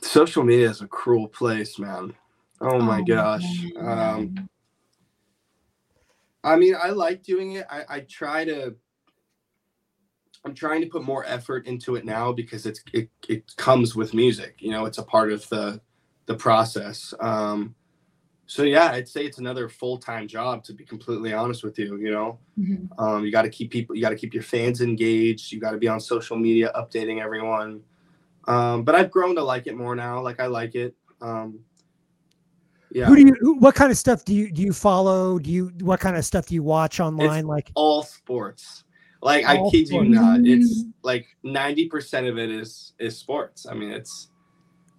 [0.00, 2.12] Social media is a cruel place, man.
[2.60, 3.44] Oh my gosh.
[3.78, 4.48] Um.
[6.44, 7.66] I mean, I like doing it.
[7.70, 8.74] I, I try to.
[10.44, 14.12] I'm trying to put more effort into it now because it's it, it comes with
[14.12, 14.56] music.
[14.58, 15.80] You know, it's a part of the
[16.26, 17.14] the process.
[17.20, 17.74] Um,
[18.46, 20.62] so yeah, I'd say it's another full time job.
[20.64, 22.88] To be completely honest with you, you know, Mhm.
[22.98, 25.52] um, you got to keep people, you got to keep your fans engaged.
[25.52, 27.82] You got to be on social media, updating everyone.
[28.48, 30.20] Um, but I've grown to like it more now.
[30.20, 30.94] Like I like it.
[31.20, 31.60] Um,
[32.90, 33.06] yeah.
[33.06, 33.36] Who do you?
[33.40, 35.38] who- What kind of stuff do you do you follow?
[35.38, 37.46] Do you what kind of stuff do you watch online?
[37.46, 38.84] like all sports.
[39.22, 43.66] Like I All kid you not, it's like ninety percent of it is is sports.
[43.70, 44.28] I mean, it's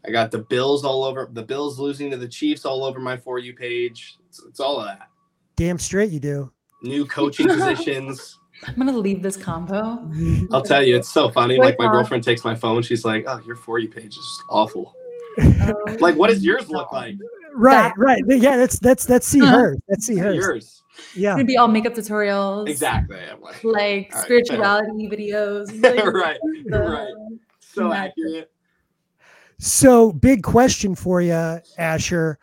[0.06, 3.16] I got the Bills all over the Bills losing to the Chiefs all over my
[3.18, 4.18] for you page.
[4.28, 5.08] It's, it's all of that.
[5.56, 6.52] damn straight you do.
[6.82, 8.38] New coaching positions.
[8.68, 10.10] I'm gonna leave this combo.
[10.52, 11.58] I'll tell you, it's so funny.
[11.58, 12.82] Like my girlfriend takes my phone.
[12.82, 14.94] She's like, "Oh, your for you page is awful."
[15.40, 17.16] Oh, Like, what does yours look like?
[17.56, 18.22] Right, right.
[18.28, 19.52] Yeah, that's that's that's see Huh.
[19.58, 19.78] hers.
[19.88, 20.36] That's see hers.
[20.36, 20.84] Yours.
[21.16, 21.30] Yeah.
[21.32, 22.70] It's gonna be all makeup tutorials.
[22.70, 23.18] Exactly.
[23.20, 25.68] I'm like, Like All right, spirituality videos.
[25.82, 27.14] Like, right, the- right.
[27.60, 28.14] So Magic.
[28.18, 28.52] accurate.
[29.60, 32.40] So, big question for you, Asher: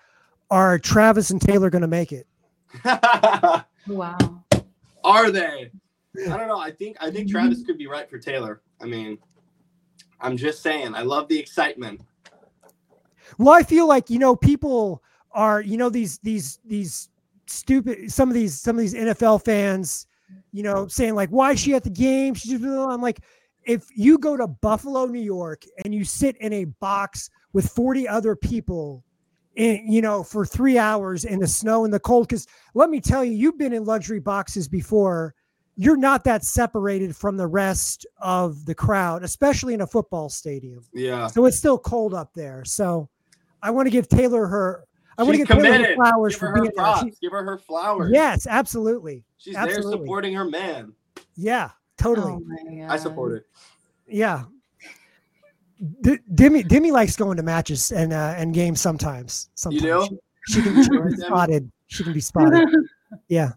[0.51, 2.27] Are Travis and Taylor going to make it?
[3.87, 4.45] Wow.
[5.05, 5.71] Are they?
[6.29, 6.59] I don't know.
[6.59, 8.63] I think I think Travis could be right for Taylor.
[8.81, 9.19] I mean,
[10.21, 10.95] I'm just saying.
[10.95, 12.01] I love the excitement.
[13.39, 17.09] Well, I feel like you know people are you know these these these
[17.47, 20.07] stupid some of these some of these NFL fans,
[20.53, 22.35] you know, saying like, why is she at the game?
[22.35, 23.21] She's just, I'm like,
[23.65, 28.09] if you go to Buffalo, New York, and you sit in a box with 40
[28.09, 29.05] other people,
[29.57, 33.01] in you know, for three hours in the snow and the cold, because let me
[33.01, 35.35] tell you, you've been in luxury boxes before.
[35.77, 40.85] You're not that separated from the rest of the crowd, especially in a football stadium.
[40.93, 41.27] Yeah.
[41.29, 42.65] So it's still cold up there.
[42.65, 43.09] So
[43.63, 44.85] I want to give Taylor her.
[45.17, 46.85] I want to give Taylor her flowers Give for her being her there.
[46.85, 47.03] props.
[47.05, 48.11] She- Give her her flowers.
[48.13, 49.25] yes, absolutely.
[49.39, 49.91] She's absolutely.
[49.91, 50.93] there supporting her man.
[51.35, 52.33] Yeah, totally.
[52.33, 53.47] Oh I support it.
[54.09, 54.45] Yeah.
[56.03, 59.49] D- Demi Demi likes going to matches and uh, and games sometimes.
[59.55, 60.19] Sometimes do?
[60.49, 61.73] She, she can, she can be spotted.
[61.87, 62.69] She can be spotted.
[63.29, 63.53] Yeah.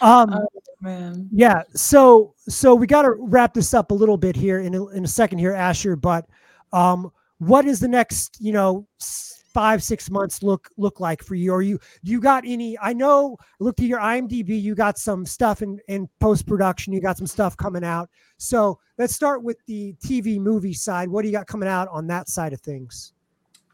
[0.00, 0.34] Um,
[0.80, 1.28] man.
[1.32, 1.62] Yeah.
[1.74, 5.04] So so we got to wrap this up a little bit here in a, in
[5.04, 5.96] a second here, Asher.
[5.96, 6.26] But
[6.72, 11.36] um, what is the next you know s- five six months look look like for
[11.36, 11.52] you?
[11.52, 12.76] Or you you got any?
[12.78, 13.38] I know.
[13.60, 14.60] look at your IMDb.
[14.60, 16.92] You got some stuff in in post production.
[16.92, 18.10] You got some stuff coming out.
[18.36, 21.08] So let's start with the TV movie side.
[21.08, 23.12] What do you got coming out on that side of things?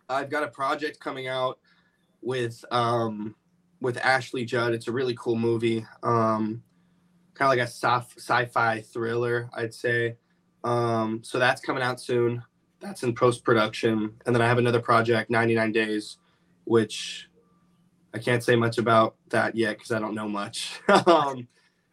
[0.09, 1.59] I've got a project coming out
[2.21, 3.35] with um
[3.81, 4.75] with Ashley Judd.
[4.75, 5.87] It's a really cool movie.
[6.03, 6.63] Um
[7.35, 10.17] kind of like a soft sci-fi thriller, I'd say.
[10.63, 12.43] Um so that's coming out soon.
[12.81, 14.15] That's in post production.
[14.27, 16.19] And then I have another project, 99 Days,
[16.65, 17.29] which
[18.15, 20.81] I can't say much about that yet because I don't know much.
[21.07, 21.47] um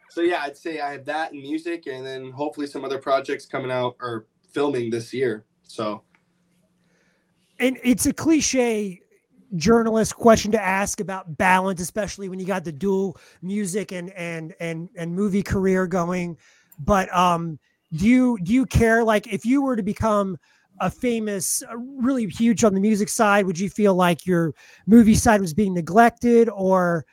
[0.10, 3.46] so yeah, I'd say I have that in music and then hopefully some other projects
[3.46, 5.46] coming out or filming this year.
[5.64, 6.04] So
[7.60, 9.02] and it's a cliche
[9.56, 14.54] journalist question to ask about balance especially when you got the dual music and and
[14.60, 16.38] and and movie career going
[16.80, 17.58] but um
[17.94, 20.38] do you do you care like if you were to become
[20.80, 24.54] a famous uh, really huge on the music side would you feel like your
[24.86, 27.06] movie side was being neglected or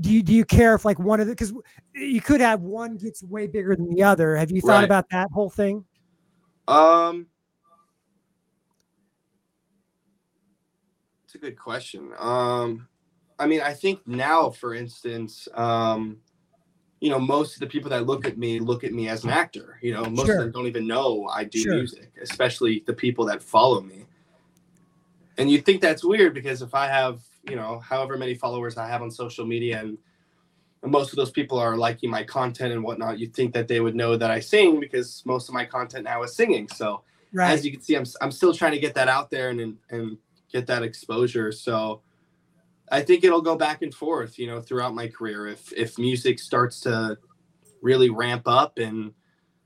[0.00, 1.52] do you do you care if like one of the because
[1.94, 4.84] you could have one gets way bigger than the other have you thought Right.
[4.84, 5.84] about that whole thing
[6.68, 7.26] Um,
[11.24, 12.10] it's a good question.
[12.18, 12.88] Um,
[13.38, 16.18] I mean, I think now, for instance, um,
[17.00, 19.30] you know, most of the people that look at me look at me as an
[19.30, 19.78] actor.
[19.82, 20.36] You know, most Sure.
[20.36, 21.74] of them don't even know I do Sure.
[21.74, 24.04] music, especially the people that follow me.
[25.38, 28.86] And you think that's weird because if I have, you know, however many followers I
[28.86, 29.98] have on social media and
[30.82, 33.80] and most of those people are liking my content and whatnot, you think that they
[33.80, 36.68] would know that I sing because most of my content now is singing.
[36.68, 37.02] So,
[37.34, 39.76] right as you can see, I'm I'm still trying to get that out there and
[39.90, 40.18] and
[40.52, 41.52] get that exposure.
[41.52, 42.00] So
[42.90, 45.46] I think it'll go back and forth, you know, throughout my career.
[45.46, 47.18] If if music starts to
[47.82, 49.12] really ramp up and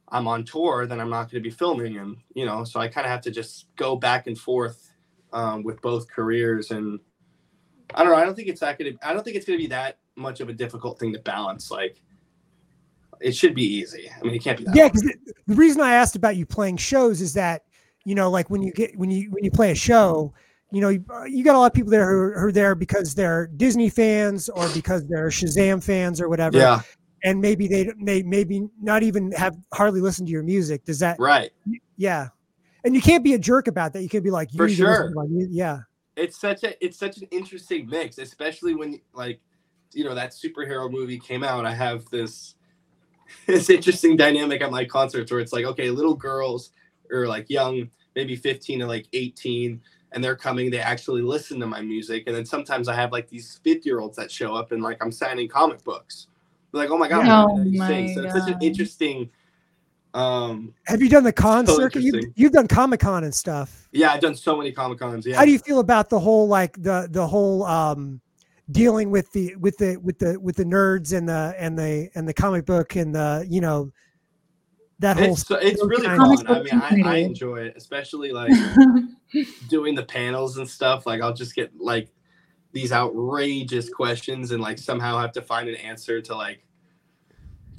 [0.09, 2.89] I'm on tour, then I'm not going to be filming, and you know, so I
[2.89, 4.93] kind of have to just go back and forth
[5.33, 6.71] um, with both careers.
[6.71, 7.01] And
[7.95, 8.19] I don't know.
[8.19, 8.93] I don't think it's that gonna.
[9.03, 11.71] I don't think it's going to be that much of a difficult thing to balance.
[11.71, 12.01] Like
[13.21, 14.11] it should be easy.
[14.11, 14.77] I mean, it can't be that.
[14.77, 15.15] yeah because the,
[15.47, 17.63] the reason i asked about you playing shows is that
[18.05, 20.33] you know like when you get when you when you play a show
[20.75, 22.75] you know you, you got a lot of people there who are, who are there
[22.75, 26.81] because they're disney fans or because they're shazam fans or whatever Yeah.
[27.23, 31.19] and maybe they they maybe not even have hardly listened to your music does that
[31.19, 31.51] Right.
[31.97, 32.29] yeah
[32.85, 35.13] and you can't be a jerk about that you can be like you For sure.
[35.51, 35.81] yeah
[36.17, 39.41] it's such a it's such an interesting mix especially when like
[39.93, 42.57] you know that superhero movie came out i have this
[43.47, 46.71] this interesting dynamic at my concerts where it's like okay little girls
[47.11, 49.81] or like young maybe 15 to like 18
[50.15, 53.29] and they're coming they actually listen to my music and then sometimes i have like
[53.29, 56.29] these 50 year olds that show up and like i'm signing comic books.
[56.73, 59.29] They're like oh my god Oh I didn't you my so it's such an interesting
[60.15, 62.03] um have you done the con So circuit?
[62.03, 63.89] You've, you've done comic-con and stuff.
[63.93, 65.37] Yeah i've done so many comic cons yeah.
[65.37, 68.21] How do you feel about the whole like the the whole um
[68.71, 72.27] dealing with the with the with the with the nerds and the and the and
[72.27, 73.91] the comic book and the you know
[75.01, 76.47] that whole it's, uh, it's really fun.
[76.47, 78.53] I mean, I, I enjoy it, especially like
[79.69, 81.07] doing the panels and stuff.
[81.07, 82.09] Like, I'll just get like
[82.73, 86.64] these outrageous questions and like somehow have to find an answer to like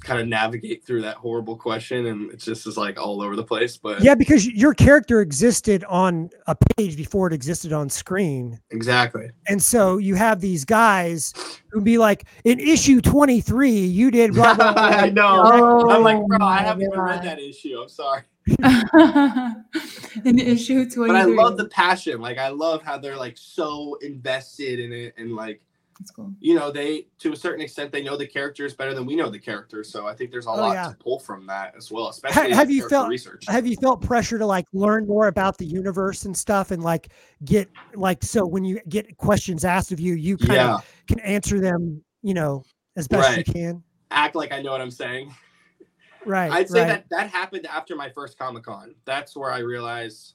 [0.00, 2.06] kind of navigate through that horrible question.
[2.06, 3.76] And it's just is like all over the place.
[3.76, 9.30] But yeah because your character existed on a page before it existed on screen exactly.
[9.48, 11.32] and so you have these guys
[11.70, 14.82] who be like in issue 23 you did blah blah, blah.
[14.82, 15.42] I know.
[15.44, 17.78] Oh I'm like, bro, I haven't even read that issue.
[17.80, 18.22] I'm sorry.
[18.62, 21.06] An issue 23.
[21.08, 22.20] But I love the passion.
[22.20, 25.60] Like, I love how they're like so invested in it and like,
[25.98, 26.32] That's cool.
[26.40, 29.30] you know, they to a certain extent they know the characters better than we know
[29.30, 29.90] the characters.
[29.90, 30.88] So I think there's a Oh, lot yeah.
[30.90, 33.44] to pull from that as well, especially have in you felt- research.
[33.48, 37.08] have you felt pressure to like learn more about the universe and stuff and like
[37.44, 41.18] get like so when you get questions asked of you you kind yeah, of can
[41.20, 42.62] answer them you know
[42.96, 43.46] as best Right.
[43.46, 45.34] you can act like I know what I'm saying.
[46.26, 46.88] right I'd say right.
[46.88, 48.94] that that happened after my first Comic Con.
[49.04, 50.34] That's where I realized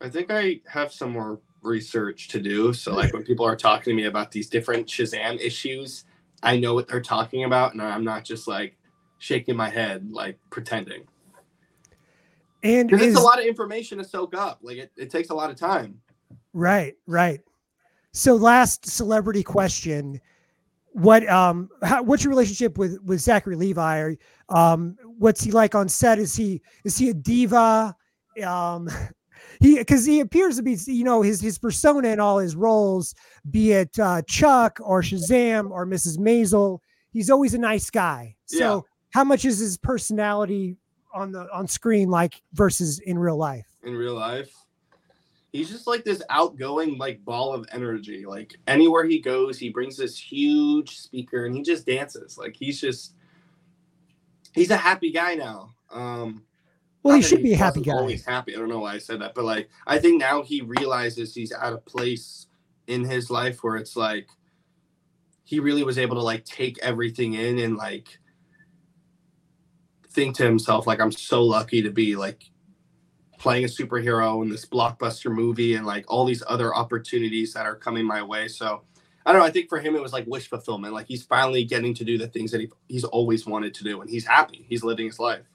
[0.00, 2.72] I think I have some more research to do.
[2.72, 6.04] So like when people are talking to me about these different Shazam issues,
[6.42, 8.76] I know what they're talking about, and I'm not just like
[9.18, 11.02] shaking my head like pretending.
[12.62, 14.60] and is, it's a lot of information to soak up.
[14.62, 16.00] Like it, it takes a lot of time.
[16.52, 17.40] right right
[18.12, 20.20] so last celebrity question
[20.92, 24.16] what um how, what's your relationship with with zachary levi Are-
[24.48, 27.94] um what's he like on set is he is he a diva
[28.44, 28.88] um
[29.60, 33.14] he because he appears to be you know his his persona in all his roles
[33.50, 36.78] be it uh chuck or shazam or mrs maisel
[37.12, 40.76] he's always a nice guy so how much is his personality
[41.12, 43.66] on the on screen like versus in real life?
[43.82, 44.52] in real life.
[45.52, 48.24] He's just like this outgoing like ball of energy.
[48.24, 52.38] Like anywhere he goes, he brings this huge speaker and he just dances.
[52.38, 53.14] Like he's just
[54.54, 55.70] he's a happy guy now.
[55.90, 56.44] Um
[57.02, 57.92] Well, he should be a happy guy.
[57.92, 58.54] Always happy.
[58.54, 61.52] I don't know why I said that, but like I think now he realizes he's
[61.52, 62.46] at a place
[62.86, 64.28] in his life where it's like
[65.44, 68.18] he really was able to like take everything in and like
[70.10, 72.50] think to himself like I'm so lucky to be like
[73.40, 77.74] playing a superhero in this blockbuster movie and like all these other opportunities that are
[77.74, 78.46] coming my way.
[78.46, 78.82] So
[79.24, 79.46] I don't know.
[79.46, 80.92] I think for him it was like wish fulfillment.
[80.92, 84.00] Like he's finally getting to do the things that he, he's always wanted to do,
[84.02, 84.66] and he's happy.
[84.68, 85.49] He's living his life.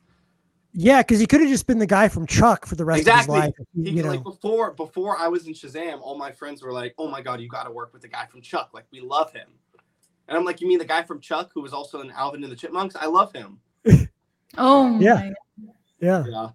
[0.77, 3.37] Yeah, because he could have just been the guy from Chuck for the rest Exactly.
[3.39, 3.55] of his life.
[3.59, 6.61] if he- He you know, like before before I was in Shazam, all my friends
[6.61, 8.71] were like, "Oh my god, you got to work with the guy from Chuck.
[8.73, 9.47] Like we love him."
[10.27, 12.51] And I'm like, "You mean the guy from Chuck who was also in Alvin and
[12.51, 12.95] the Chipmunks?
[12.95, 13.59] I love him."
[14.57, 15.15] Oh Yeah.
[15.15, 15.33] my
[15.99, 16.23] yeah.
[16.27, 16.49] Yeah.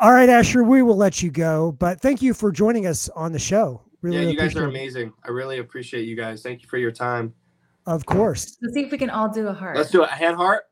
[0.00, 3.32] All right, Asher, we will let you go, but thank you for joining us on
[3.32, 3.82] the show.
[4.02, 4.68] Really, yeah, you guys are appreciate it.
[4.68, 5.12] amazing.
[5.24, 6.42] I really appreciate you guys.
[6.42, 7.32] Thank you for your time.
[7.86, 8.56] Of course.
[8.62, 9.76] Let's see if we can all do a heart.
[9.76, 10.08] Let's do it.
[10.10, 10.64] Hand heart.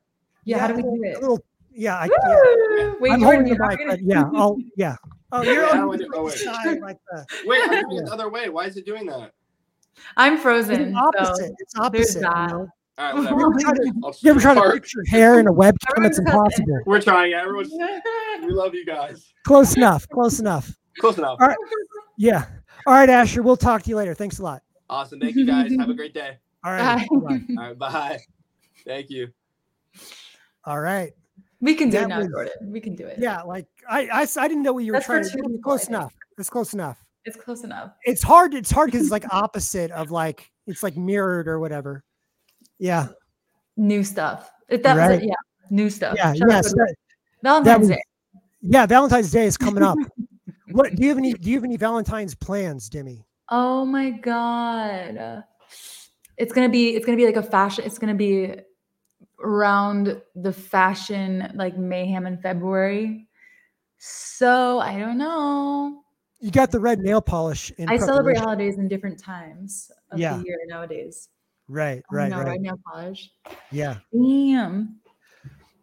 [0.43, 1.21] Yeah, how do we a little- do a it?
[1.21, 1.45] little-
[1.75, 2.93] yeah, I, yeah.
[2.99, 4.95] Wait, I'm holding the mic, but yeah, I'll yeah.
[5.31, 6.37] Oh, you're on how do I do- oh, the wait.
[6.37, 7.99] side like the Wait, I'm doing Yeah.
[8.01, 8.49] it the other way.
[8.49, 9.31] Why is it doing that?
[10.17, 10.95] I'm it's frozen.
[10.95, 11.35] opposite.
[11.47, 11.55] So.
[11.59, 12.15] it's opposite.
[12.19, 12.67] You know?
[12.99, 13.41] All right, You whatever.
[13.41, 14.73] ever try to, I'll you ever try to start.
[14.75, 15.73] picture hair in a webcam?
[16.05, 16.79] It's impossible.
[16.85, 17.33] We're trying.
[17.33, 17.71] Everyone's.
[17.71, 19.33] We love you guys.
[19.45, 20.07] Close enough.
[20.09, 20.71] Close enough.
[20.99, 21.37] Close enough.
[21.41, 21.57] All right.
[22.17, 22.45] Yeah.
[22.85, 23.41] All right, Asher.
[23.41, 24.13] We'll talk to you later.
[24.13, 24.61] Thanks a lot.
[24.89, 25.19] Awesome.
[25.19, 25.71] Thank you guys.
[25.79, 26.37] Have a great day.
[26.63, 27.07] All right.
[27.09, 27.17] Bye.
[27.19, 27.41] Bye-bye.
[27.57, 27.77] All right.
[27.79, 28.19] Bye.
[28.85, 29.29] Thank you.
[30.65, 31.13] All right.
[31.63, 32.53] We can do That it now, was- Jordan.
[32.71, 33.17] We can do it.
[33.19, 33.41] Yeah.
[33.41, 35.59] Like I, I, I didn't know what you were That's trying to do.
[35.63, 36.13] Close enough.
[36.37, 37.03] It's close enough.
[37.25, 37.91] It's close enough.
[38.03, 38.53] It's hard.
[38.53, 42.03] It's hard because it's like opposite of like it's like mirrored or whatever.
[42.79, 43.07] Yeah.
[43.77, 44.51] New stuff.
[44.67, 45.21] If that was Right.
[45.23, 45.33] it, yeah.
[45.69, 46.15] New stuff.
[46.17, 46.33] Yeah.
[46.33, 46.69] Shout Yes.
[46.71, 46.95] to that-
[47.43, 48.01] Valentine's was- Day.
[48.61, 48.85] yeah.
[48.85, 49.97] Valentine's Day is coming up.
[50.71, 51.33] what do you have any?
[51.33, 53.25] Do you have any Valentine's plans, Demi?
[53.49, 55.43] Oh my god.
[56.37, 58.53] It's gonna be it's gonna be like a fashion, it's gonna be
[59.43, 63.27] around the fashion like mayhem in February.
[63.97, 66.03] So I don't know.
[66.39, 67.71] You got the red nail polish.
[67.77, 70.37] In I celebrate holidays in different times of Yeah.
[70.37, 71.29] the year nowadays.
[71.69, 72.03] Right.
[72.11, 72.29] Oh Right.
[72.29, 72.47] no, right.
[72.47, 73.31] red nail polish.
[73.71, 73.97] Yeah.
[74.11, 74.99] Damn.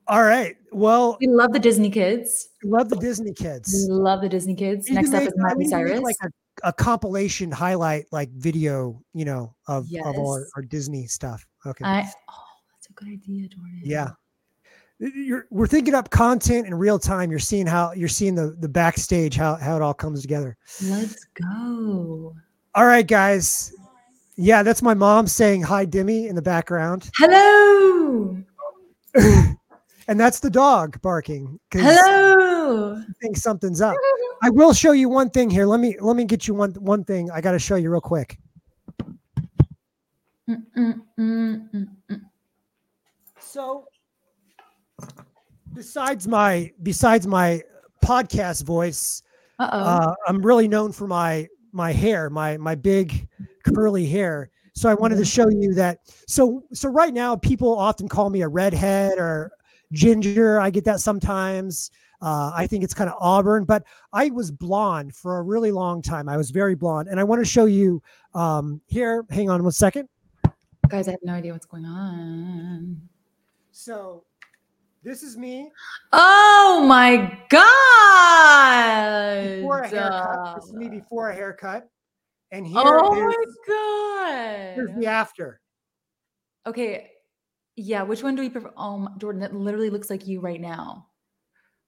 [0.07, 0.57] All right.
[0.73, 2.49] Well, We love the Disney kids.
[2.65, 3.87] love the Disney We kids.
[3.89, 4.89] love the Disney kids.
[4.89, 6.01] We Next to up make- is Miley make, Cyrus.
[6.01, 11.07] like a, a compilation highlight like video, you know, of, of all our, our Disney
[11.07, 11.47] stuff.
[11.65, 11.85] Okay.
[11.85, 12.43] I oh,
[13.01, 13.81] good idea, Jordan.
[13.83, 14.11] yeah.
[14.99, 17.31] You're, we're thinking up content in real time.
[17.31, 20.59] You're seeing how you're seeing the the backstage how how it all comes together.
[20.83, 22.35] Let's go.
[22.75, 23.73] All right, guys.
[24.37, 28.37] Yeah, that's my mom saying hi, Demi, in the background, Hello.
[29.15, 32.97] and that's the dog barking Hello.
[32.97, 33.97] I think something's up.
[34.43, 35.67] I will show you one thing here.
[35.67, 37.31] Let me let me get you one one thing.
[37.31, 38.39] I got to show you real quick.
[40.49, 42.21] Mm, mm, mm, mm, mm.
[43.41, 43.87] So,
[45.75, 47.63] besides my besides my
[48.05, 49.23] podcast voice,
[49.59, 49.79] Uh-oh.
[49.79, 53.29] uh, I'm really known for my my hair, my my big
[53.65, 54.51] curly hair.
[54.75, 55.99] So I wanted to show you that.
[56.27, 59.53] So so right now, people often call me a redhead or
[59.93, 60.61] ginger.
[60.61, 61.91] I get that sometimes.
[62.23, 66.03] Uh, I think it's kind of auburn, but I was blonde for a really long
[66.03, 66.29] time.
[66.29, 68.03] I was very blonde, and I want to show you
[68.35, 69.25] um, here.
[69.31, 70.09] Hang on one second.
[70.89, 73.01] Guys, I have no idea what's going on.
[73.83, 74.25] So
[75.03, 75.71] this is me
[76.13, 79.45] Oh my god.
[79.57, 80.57] before a haircut.
[80.57, 81.89] This is me before a haircut,
[82.53, 85.01] and here oh is- my here's god.
[85.01, 85.61] the after.
[86.67, 87.11] Okay.
[87.77, 88.71] Yeah, which one do we prefer?
[88.77, 91.07] Oh, my- Jordan, that literally looks like you right now.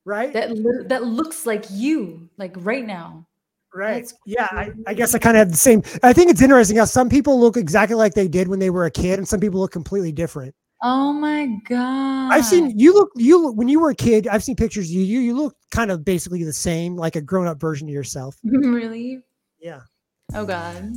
[0.07, 3.27] Right, That li- that looks like you, like right now.
[3.75, 4.11] right.
[4.25, 5.83] Yeah, I, I guess I kind of have the same.
[6.03, 8.87] I think it's interesting how some people look exactly like they did when they were
[8.87, 10.55] a kid, and some people look completely different.
[10.85, 12.33] Oh my god.
[12.33, 14.27] I've seen you look you look when you were a kid.
[14.27, 15.03] I've seen pictures of you.
[15.03, 18.37] You you look kind of basically the same, like a grown up version of yourself.
[18.45, 19.21] really?
[19.61, 19.81] Yeah.
[20.35, 20.93] Oh god.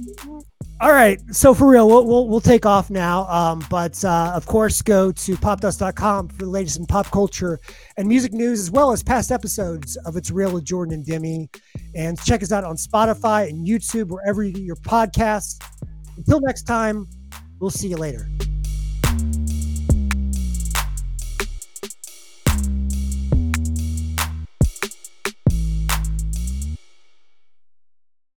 [0.81, 1.19] All right.
[1.31, 3.27] So for real, we'll we'll, we'll take off now.
[3.27, 7.59] Um, but uh, of course, go to popdust.com for the latest in pop culture
[7.97, 11.47] and music news, as well as past episodes of It's Real with Jordan and Demi.
[11.93, 15.61] And check us out on Spotify and YouTube, wherever you get your podcasts.
[16.17, 17.07] Until next time,
[17.59, 18.27] we'll see you later.